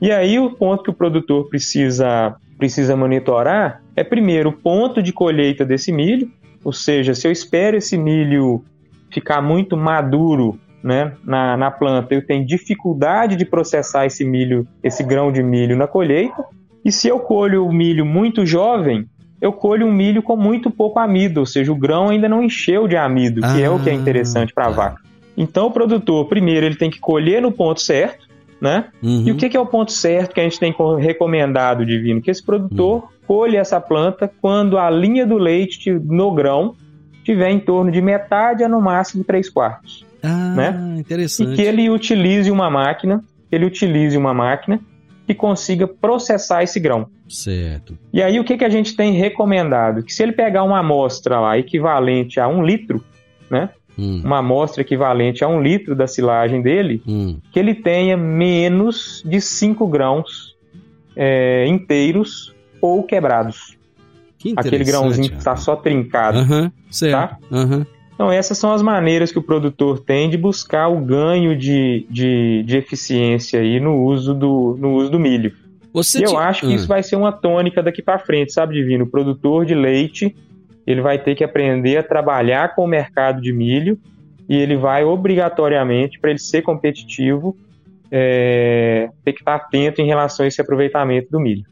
E 0.00 0.10
aí 0.12 0.38
o 0.38 0.50
ponto 0.50 0.82
que 0.84 0.90
o 0.90 0.94
produtor 0.94 1.48
precisa 1.48 2.36
precisa 2.58 2.94
monitorar 2.94 3.82
é 3.96 4.04
primeiro 4.04 4.50
o 4.50 4.52
ponto 4.52 5.02
de 5.02 5.12
colheita 5.12 5.64
desse 5.64 5.90
milho, 5.90 6.30
ou 6.62 6.72
seja, 6.72 7.12
se 7.14 7.26
eu 7.26 7.32
espero 7.32 7.76
esse 7.76 7.96
milho 7.98 8.64
ficar 9.10 9.42
muito 9.42 9.76
maduro, 9.76 10.56
né, 10.82 11.12
na, 11.24 11.56
na 11.56 11.70
planta, 11.70 12.14
eu 12.14 12.24
tenho 12.26 12.44
dificuldade 12.46 13.36
de 13.36 13.44
processar 13.44 14.06
esse 14.06 14.24
milho, 14.24 14.66
esse 14.82 15.02
grão 15.02 15.30
de 15.30 15.42
milho 15.42 15.76
na 15.76 15.86
colheita. 15.86 16.44
E 16.84 16.90
se 16.90 17.06
eu 17.08 17.18
colho 17.20 17.64
o 17.66 17.72
milho 17.72 18.04
muito 18.04 18.44
jovem, 18.44 19.06
eu 19.40 19.52
colho 19.52 19.86
um 19.86 19.92
milho 19.92 20.22
com 20.22 20.36
muito 20.36 20.70
pouco 20.70 20.98
amido, 20.98 21.40
ou 21.40 21.46
seja, 21.46 21.70
o 21.72 21.76
grão 21.76 22.08
ainda 22.08 22.28
não 22.28 22.42
encheu 22.42 22.86
de 22.88 22.96
amido, 22.96 23.40
que 23.40 23.62
é 23.62 23.70
o 23.70 23.78
que 23.78 23.88
é 23.90 23.92
Ah, 23.92 23.96
interessante 23.96 24.52
para 24.52 24.64
a 24.66 24.70
tá. 24.70 24.74
vaca. 24.76 25.02
Então 25.36 25.66
o 25.66 25.70
produtor, 25.70 26.26
primeiro, 26.26 26.66
ele 26.66 26.76
tem 26.76 26.90
que 26.90 26.98
colher 27.00 27.40
no 27.40 27.50
ponto 27.52 27.80
certo, 27.80 28.26
né? 28.60 28.86
Uhum. 29.02 29.24
E 29.26 29.32
o 29.32 29.36
que, 29.36 29.48
que 29.48 29.56
é 29.56 29.60
o 29.60 29.66
ponto 29.66 29.90
certo 29.90 30.34
que 30.34 30.40
a 30.40 30.44
gente 30.44 30.60
tem 30.60 30.72
co- 30.72 30.94
recomendado, 30.94 31.84
Divino? 31.86 32.20
Que 32.20 32.30
esse 32.30 32.44
produtor 32.44 33.08
colhe 33.26 33.56
essa 33.56 33.80
planta 33.80 34.30
quando 34.40 34.78
a 34.78 34.88
linha 34.90 35.26
do 35.26 35.38
leite 35.38 35.90
no 35.92 36.30
grão 36.32 36.74
tiver 37.24 37.50
em 37.50 37.58
torno 37.58 37.90
de 37.90 38.00
metade 38.00 38.62
a 38.62 38.68
no 38.68 38.80
máximo 38.80 39.24
3 39.24 39.48
quartos. 39.48 40.04
Ah, 40.22 40.54
né? 40.54 40.94
E 40.96 41.00
interessante. 41.00 41.56
que 41.56 41.62
ele 41.62 41.90
utilize 41.90 42.50
uma 42.50 42.70
máquina, 42.70 43.22
que 43.48 43.54
ele 43.56 43.64
utilize 43.64 44.16
uma 44.16 44.32
máquina 44.32 44.80
que 45.26 45.34
consiga 45.34 45.86
processar 45.86 46.62
esse 46.62 46.78
grão. 46.80 47.06
Certo. 47.28 47.96
E 48.12 48.22
aí 48.22 48.38
o 48.38 48.44
que, 48.44 48.56
que 48.56 48.64
a 48.64 48.68
gente 48.68 48.94
tem 48.94 49.12
recomendado? 49.12 50.02
Que 50.02 50.12
se 50.12 50.22
ele 50.22 50.32
pegar 50.32 50.64
uma 50.64 50.78
amostra 50.80 51.40
lá 51.40 51.58
equivalente 51.58 52.38
a 52.40 52.48
um 52.48 52.64
litro, 52.64 53.02
né? 53.50 53.70
Hum, 53.98 54.22
Uma 54.24 54.38
amostra 54.38 54.80
equivalente 54.80 55.44
a 55.44 55.48
um 55.48 55.62
litro 55.62 55.94
da 55.94 56.06
silagem 56.06 56.62
dele, 56.62 57.02
hum. 57.06 57.38
que 57.52 57.58
ele 57.58 57.74
tenha 57.74 58.16
menos 58.16 59.22
de 59.24 59.40
5 59.40 59.86
grãos 59.86 60.56
é, 61.14 61.66
inteiros 61.66 62.54
ou 62.80 63.02
quebrados. 63.02 63.76
Que 64.38 64.54
aquele 64.56 64.82
grãozinho 64.82 65.30
que 65.30 65.36
está 65.36 65.56
só 65.56 65.76
trincado. 65.76 66.38
Aham, 66.38 66.72
certo. 66.90 67.12
Tá? 67.12 67.38
Aham. 67.52 67.86
Então, 68.14 68.30
essas 68.30 68.56
são 68.58 68.72
as 68.72 68.82
maneiras 68.82 69.32
que 69.32 69.38
o 69.38 69.42
produtor 69.42 69.98
tem 70.00 70.28
de 70.30 70.36
buscar 70.36 70.88
o 70.88 71.00
ganho 71.00 71.56
de, 71.56 72.06
de, 72.10 72.62
de 72.64 72.76
eficiência 72.76 73.60
aí 73.60 73.80
no 73.80 74.02
uso 74.04 74.34
do, 74.34 74.76
no 74.78 74.94
uso 74.94 75.10
do 75.10 75.18
milho. 75.18 75.52
Você 75.92 76.20
e 76.20 76.22
eu 76.22 76.30
ti- 76.30 76.36
acho 76.36 76.60
que 76.66 76.72
Ah. 76.72 76.76
isso 76.76 76.86
vai 76.86 77.02
ser 77.02 77.16
uma 77.16 77.32
tônica 77.32 77.82
daqui 77.82 78.00
para 78.02 78.18
frente, 78.18 78.52
sabe, 78.52 78.74
Divino? 78.74 79.04
O 79.04 79.10
produtor 79.10 79.64
de 79.66 79.74
leite, 79.74 80.34
ele 80.86 81.00
vai 81.00 81.18
ter 81.18 81.34
que 81.34 81.42
aprender 81.42 81.96
a 81.96 82.02
trabalhar 82.02 82.74
com 82.74 82.84
o 82.84 82.88
mercado 82.88 83.40
de 83.40 83.52
milho 83.52 83.98
e 84.48 84.56
ele 84.56 84.76
vai 84.76 85.04
obrigatoriamente, 85.04 86.18
para 86.20 86.30
ele 86.30 86.38
ser 86.38 86.62
competitivo, 86.62 87.56
é, 88.10 89.08
ter 89.24 89.32
que 89.32 89.40
estar 89.40 89.54
atento 89.54 90.00
em 90.00 90.06
relação 90.06 90.44
a 90.44 90.46
esse 90.48 90.60
aproveitamento 90.60 91.28
do 91.30 91.40
milho. 91.40 91.64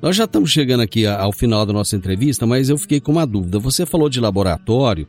Nós 0.00 0.16
já 0.16 0.24
estamos 0.24 0.50
chegando 0.50 0.80
aqui 0.82 1.06
ao 1.06 1.32
final 1.32 1.64
da 1.64 1.72
nossa 1.72 1.94
entrevista, 1.94 2.44
mas 2.46 2.68
eu 2.68 2.76
fiquei 2.78 3.00
com 3.00 3.12
uma 3.12 3.26
dúvida. 3.26 3.58
Você 3.58 3.86
falou 3.86 4.08
de 4.08 4.18
laboratório 4.20 5.06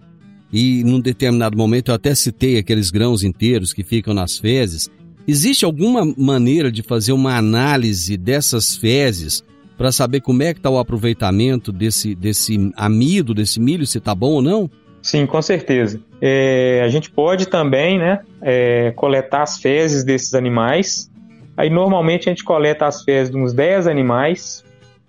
e 0.54 0.84
num 0.84 1.00
determinado 1.00 1.58
momento 1.58 1.90
eu 1.90 1.96
até 1.96 2.14
citei 2.14 2.60
aqueles 2.60 2.92
grãos 2.92 3.24
inteiros 3.24 3.74
que 3.74 3.84
ficam 3.84 4.14
nas 4.14 4.38
fezes. 4.38 4.88
Existe 5.28 5.66
alguma 5.66 6.06
maneira 6.16 6.72
de 6.72 6.84
fazer 6.84 7.12
uma 7.12 7.36
análise 7.36 8.16
dessas 8.16 8.76
fezes 8.76 9.44
para 9.76 9.92
saber 9.92 10.22
como 10.22 10.44
é 10.44 10.54
que 10.54 10.60
está 10.60 10.70
o 10.70 10.78
aproveitamento 10.78 11.72
desse, 11.72 12.14
desse 12.14 12.72
amido, 12.78 13.34
desse 13.34 13.60
milho, 13.60 13.88
se 13.88 13.98
está 13.98 14.14
bom 14.14 14.34
ou 14.34 14.42
não? 14.42 14.70
Sim, 15.02 15.26
com 15.26 15.42
certeza. 15.42 16.00
É, 16.22 16.82
a 16.86 16.88
gente 16.88 17.10
pode 17.10 17.48
também 17.48 17.98
né, 17.98 18.20
é, 18.42 18.92
coletar 18.92 19.42
as 19.42 19.60
fezes 19.60 20.04
desses 20.04 20.36
animais. 20.36 21.10
Aí, 21.58 21.70
normalmente, 21.70 22.30
a 22.30 22.32
gente 22.32 22.44
coleta 22.44 22.86
as 22.86 23.04
fezes 23.04 23.32
de 23.32 23.38
uns 23.38 23.54
10 23.54 23.88
animais 23.88 24.64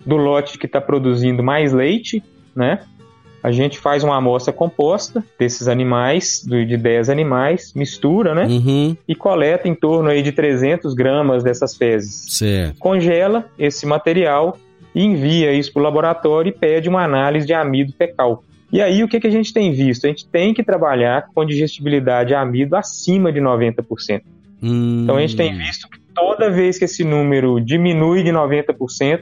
do 0.04 0.16
lote 0.16 0.58
que 0.58 0.66
está 0.66 0.80
produzindo 0.80 1.42
mais 1.42 1.72
leite, 1.72 2.22
né? 2.56 2.80
A 3.44 3.52
gente 3.52 3.78
faz 3.78 4.02
uma 4.02 4.16
amostra 4.16 4.54
composta 4.54 5.22
desses 5.38 5.68
animais, 5.68 6.42
de 6.44 6.76
10 6.78 7.10
animais, 7.10 7.74
mistura, 7.74 8.34
né? 8.34 8.46
Uhum, 8.46 8.96
E 9.06 9.14
coleta 9.14 9.68
em 9.68 9.74
torno 9.74 10.08
aí 10.08 10.22
de 10.22 10.32
300 10.32 10.94
gramas 10.94 11.44
dessas 11.44 11.76
fezes 11.76 12.24
certo. 12.38 12.78
congela 12.78 13.44
esse 13.58 13.84
material 13.86 14.56
e 14.94 15.04
envia 15.04 15.52
isso 15.52 15.70
para 15.74 15.80
o 15.80 15.82
laboratório 15.82 16.48
e 16.48 16.52
pede 16.52 16.88
uma 16.88 17.04
análise 17.04 17.46
de 17.46 17.52
amido 17.52 17.92
fecal. 17.92 18.42
E 18.72 18.80
aí 18.80 19.04
o 19.04 19.08
que, 19.08 19.20
que 19.20 19.26
a 19.26 19.30
gente 19.30 19.52
tem 19.52 19.70
visto? 19.72 20.06
A 20.06 20.08
gente 20.08 20.26
tem 20.26 20.54
que 20.54 20.64
trabalhar 20.64 21.26
com 21.34 21.44
digestibilidade 21.44 22.28
de 22.28 22.34
amido 22.34 22.74
acima 22.76 23.30
de 23.30 23.40
90%. 23.40 24.22
Hum, 24.62 25.02
Então 25.02 25.16
a 25.16 25.20
gente 25.20 25.36
tem 25.36 25.54
visto 25.56 25.86
que 25.90 25.98
toda 26.14 26.48
vez 26.50 26.78
que 26.78 26.86
esse 26.86 27.04
número 27.04 27.60
diminui 27.60 28.22
de 28.22 28.30
90%, 28.30 29.20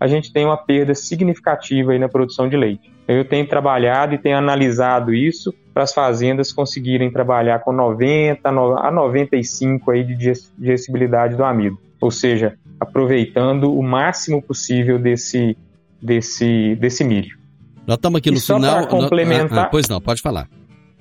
a 0.00 0.06
gente 0.06 0.32
tem 0.32 0.44
uma 0.44 0.56
perda 0.56 0.94
significativa 0.94 1.92
aí 1.92 1.98
na 1.98 2.08
produção 2.08 2.48
de 2.48 2.56
leite. 2.56 2.90
Eu 3.06 3.24
tenho 3.24 3.46
trabalhado 3.46 4.14
e 4.14 4.18
tenho 4.18 4.36
analisado 4.36 5.14
isso 5.14 5.52
para 5.74 5.82
as 5.84 5.92
fazendas 5.94 6.52
conseguirem 6.52 7.10
trabalhar 7.10 7.60
com 7.60 7.72
90 7.72 8.48
a 8.48 8.90
95 8.90 9.90
aí 9.90 10.04
de 10.04 10.14
digest- 10.14 10.52
digestibilidade 10.58 11.36
do 11.36 11.44
amido, 11.44 11.78
ou 12.00 12.10
seja, 12.10 12.54
aproveitando 12.78 13.76
o 13.76 13.82
máximo 13.82 14.42
possível 14.42 14.98
desse 14.98 15.56
desse 16.00 16.76
desse 16.76 17.02
milho. 17.02 17.36
Nós 17.86 17.96
estamos 17.96 18.18
aqui 18.18 18.28
E 18.28 18.32
no 18.32 18.38
só 18.38 18.54
final. 18.56 18.86
complementar- 18.86 19.58
Ah, 19.58 19.62
ah, 19.62 19.68
pois 19.68 19.88
não, 19.88 20.00
pode 20.00 20.20
falar. 20.22 20.48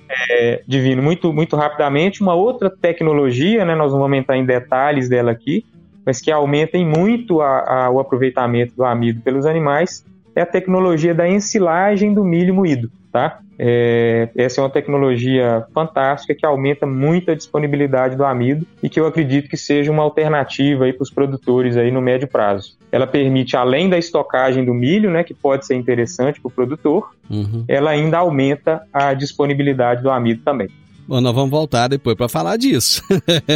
É, 0.09 0.63
Divino, 0.65 1.03
muito, 1.03 1.33
muito 1.33 1.55
rapidamente, 1.57 2.21
uma 2.21 2.33
outra 2.33 2.69
tecnologia, 2.69 3.65
né, 3.65 3.75
nós 3.75 3.91
não 3.91 3.99
vamos 3.99 4.17
entrar 4.17 4.37
em 4.37 4.45
detalhes 4.45 5.09
dela 5.09 5.31
aqui, 5.31 5.65
mas 6.07 6.21
que 6.21 6.31
aumenta 6.31 6.77
em 6.77 6.85
muito 6.87 7.41
a- 7.41 7.59
a- 7.85 7.89
o 7.89 7.99
aproveitamento 7.99 8.73
do 8.77 8.85
amido 8.85 9.19
pelos 9.21 9.45
animais, 9.45 10.05
é 10.33 10.41
a 10.41 10.45
tecnologia 10.45 11.13
da 11.13 11.27
ensilagem 11.27 12.13
do 12.13 12.23
milho 12.23 12.53
moído, 12.53 12.89
tá? 13.11 13.39
É, 13.59 14.29
essa 14.37 14.61
é 14.61 14.63
uma 14.63 14.69
tecnologia 14.69 15.65
fantástica 15.73 16.33
que 16.35 16.45
aumenta 16.45 16.85
muito 16.85 17.31
a 17.31 17.35
disponibilidade 17.35 18.15
do 18.15 18.23
amido 18.23 18.65
e 18.83 18.87
que 18.87 18.99
eu 18.99 19.07
acredito 19.07 19.49
que 19.49 19.57
seja 19.57 19.91
uma 19.91 20.03
alternativa 20.03 20.85
para 20.93 21.01
os 21.03 21.09
produtores 21.09 21.75
aí 21.75 21.91
no 21.91 21.99
médio 21.99 22.27
prazo. 22.27 22.77
Ela 22.91 23.07
permite, 23.07 23.57
além 23.57 23.89
da 23.89 23.97
estocagem 23.97 24.63
do 24.63 24.73
milho, 24.75 25.09
né, 25.09 25.23
que 25.23 25.33
pode 25.33 25.65
ser 25.65 25.75
interessante 25.75 26.39
para 26.39 26.47
o 26.47 26.51
produtor, 26.51 27.09
Uhum. 27.29 27.65
ela 27.67 27.89
ainda 27.89 28.19
aumenta 28.19 28.83
a 28.93 29.13
disponibilidade 29.13 30.01
do 30.03 30.09
amido 30.11 30.41
também. 30.45 30.69
Bom, 31.07 31.21
nós 31.21 31.33
vamos 31.33 31.49
voltar 31.51 31.87
depois 31.87 32.17
para 32.17 32.27
falar 32.27 32.57
disso. 32.57 33.01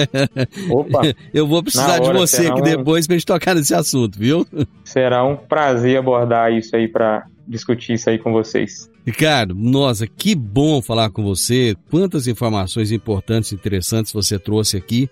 Opa, 0.70 1.02
Eu 1.34 1.48
vou 1.48 1.62
precisar 1.62 2.00
de 2.00 2.12
você 2.14 2.48
aqui 2.48 2.62
um- 2.62 2.64
depois 2.64 3.06
pra 3.08 3.16
gente 3.16 3.26
tocar 3.26 3.56
nesse 3.56 3.74
assunto, 3.74 4.18
viu? 4.18 4.46
será 4.84 5.24
um 5.26 5.36
prazer 5.36 5.98
abordar 5.98 6.52
isso 6.54 6.76
aí 6.76 6.88
para 6.88 7.26
discutir 7.48 7.94
isso 7.94 8.10
aí 8.10 8.18
com 8.18 8.32
vocês. 8.32 8.90
Ricardo, 9.06 9.54
nossa, 9.56 10.06
que 10.08 10.36
bom 10.36 10.82
falar 10.82 11.10
com 11.10 11.24
você. 11.24 11.76
Quantas 11.90 12.28
informações 12.28 12.92
importantes 12.92 13.52
e 13.52 13.56
interessantes 13.56 14.14
você 14.14 14.38
trouxe 14.40 14.78
aqui. 14.78 15.10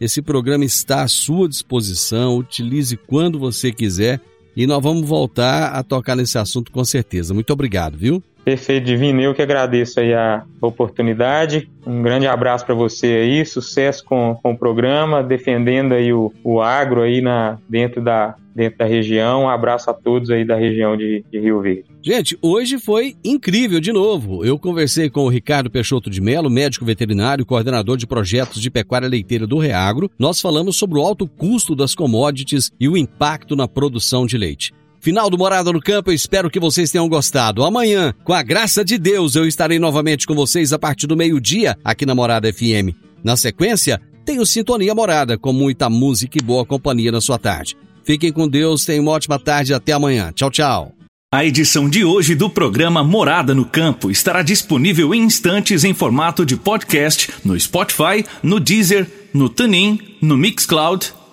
Esse 0.00 0.22
programa 0.22 0.64
está 0.64 1.02
à 1.02 1.08
sua 1.08 1.48
disposição. 1.48 2.36
Utilize 2.38 2.96
quando 2.96 3.38
você 3.38 3.70
quiser. 3.72 4.20
E 4.54 4.66
nós 4.66 4.82
vamos 4.82 5.08
voltar 5.08 5.68
a 5.72 5.82
tocar 5.82 6.14
nesse 6.14 6.36
assunto 6.38 6.70
com 6.70 6.84
certeza. 6.84 7.32
Muito 7.32 7.52
obrigado, 7.52 7.96
viu? 7.96 8.22
Perfeito, 8.44 8.84
Divino. 8.84 9.20
Eu 9.20 9.34
que 9.34 9.42
agradeço 9.42 10.00
aí 10.00 10.12
a 10.12 10.42
oportunidade. 10.60 11.70
Um 11.86 12.02
grande 12.02 12.26
abraço 12.26 12.66
para 12.66 12.74
você 12.74 13.06
aí. 13.06 13.46
Sucesso 13.46 14.04
com, 14.04 14.36
com 14.42 14.52
o 14.52 14.58
programa, 14.58 15.22
defendendo 15.22 15.92
aí 15.92 16.12
o, 16.12 16.32
o 16.42 16.60
agro 16.60 17.02
aí 17.02 17.20
na, 17.20 17.58
dentro, 17.68 18.02
da, 18.02 18.34
dentro 18.54 18.78
da 18.78 18.84
região. 18.84 19.44
Um 19.44 19.48
abraço 19.48 19.90
a 19.90 19.94
todos 19.94 20.30
aí 20.30 20.44
da 20.44 20.56
região 20.56 20.96
de, 20.96 21.24
de 21.30 21.38
Rio 21.38 21.60
Verde. 21.60 21.84
Gente, 22.02 22.36
hoje 22.42 22.78
foi 22.78 23.14
incrível 23.24 23.80
de 23.80 23.92
novo. 23.92 24.44
Eu 24.44 24.58
conversei 24.58 25.08
com 25.08 25.20
o 25.20 25.28
Ricardo 25.28 25.70
Peixoto 25.70 26.10
de 26.10 26.20
Melo, 26.20 26.50
médico 26.50 26.84
veterinário, 26.84 27.46
coordenador 27.46 27.96
de 27.96 28.08
projetos 28.08 28.60
de 28.60 28.70
pecuária 28.70 29.08
leiteira 29.08 29.46
do 29.46 29.58
Reagro. 29.58 30.10
Nós 30.18 30.40
falamos 30.40 30.76
sobre 30.76 30.98
o 30.98 31.02
alto 31.02 31.28
custo 31.28 31.76
das 31.76 31.94
commodities 31.94 32.72
e 32.80 32.88
o 32.88 32.96
impacto 32.96 33.54
na 33.54 33.68
produção 33.68 34.26
de 34.26 34.36
leite. 34.36 34.72
Final 35.02 35.28
do 35.28 35.36
Morada 35.36 35.72
no 35.72 35.80
Campo, 35.80 36.12
eu 36.12 36.14
espero 36.14 36.48
que 36.48 36.60
vocês 36.60 36.92
tenham 36.92 37.08
gostado. 37.08 37.64
Amanhã, 37.64 38.14
com 38.22 38.32
a 38.32 38.40
graça 38.40 38.84
de 38.84 38.96
Deus, 38.96 39.34
eu 39.34 39.44
estarei 39.44 39.76
novamente 39.76 40.28
com 40.28 40.32
vocês 40.32 40.72
a 40.72 40.78
partir 40.78 41.08
do 41.08 41.16
meio-dia 41.16 41.76
aqui 41.84 42.06
na 42.06 42.14
Morada 42.14 42.52
FM. 42.52 42.94
Na 43.24 43.36
sequência, 43.36 44.00
tenho 44.24 44.46
Sintonia 44.46 44.94
Morada, 44.94 45.36
com 45.36 45.52
muita 45.52 45.90
música 45.90 46.38
e 46.38 46.40
boa 46.40 46.64
companhia 46.64 47.10
na 47.10 47.20
sua 47.20 47.36
tarde. 47.36 47.76
Fiquem 48.04 48.30
com 48.30 48.46
Deus, 48.46 48.84
tenham 48.84 49.02
uma 49.02 49.10
ótima 49.10 49.40
tarde 49.40 49.74
até 49.74 49.90
amanhã. 49.90 50.30
Tchau, 50.32 50.52
tchau. 50.52 50.92
A 51.32 51.44
edição 51.44 51.88
de 51.88 52.04
hoje 52.04 52.36
do 52.36 52.48
programa 52.48 53.02
Morada 53.02 53.56
no 53.56 53.64
Campo 53.64 54.08
estará 54.08 54.40
disponível 54.40 55.12
em 55.12 55.22
instantes 55.22 55.82
em 55.82 55.92
formato 55.92 56.46
de 56.46 56.56
podcast 56.56 57.28
no 57.44 57.58
Spotify, 57.58 58.24
no 58.40 58.60
Deezer, 58.60 59.10
no 59.34 59.48
TuneIn, 59.48 59.98
no 60.20 60.36
Mixcloud, 60.36 61.12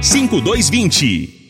5220. 0.00 1.41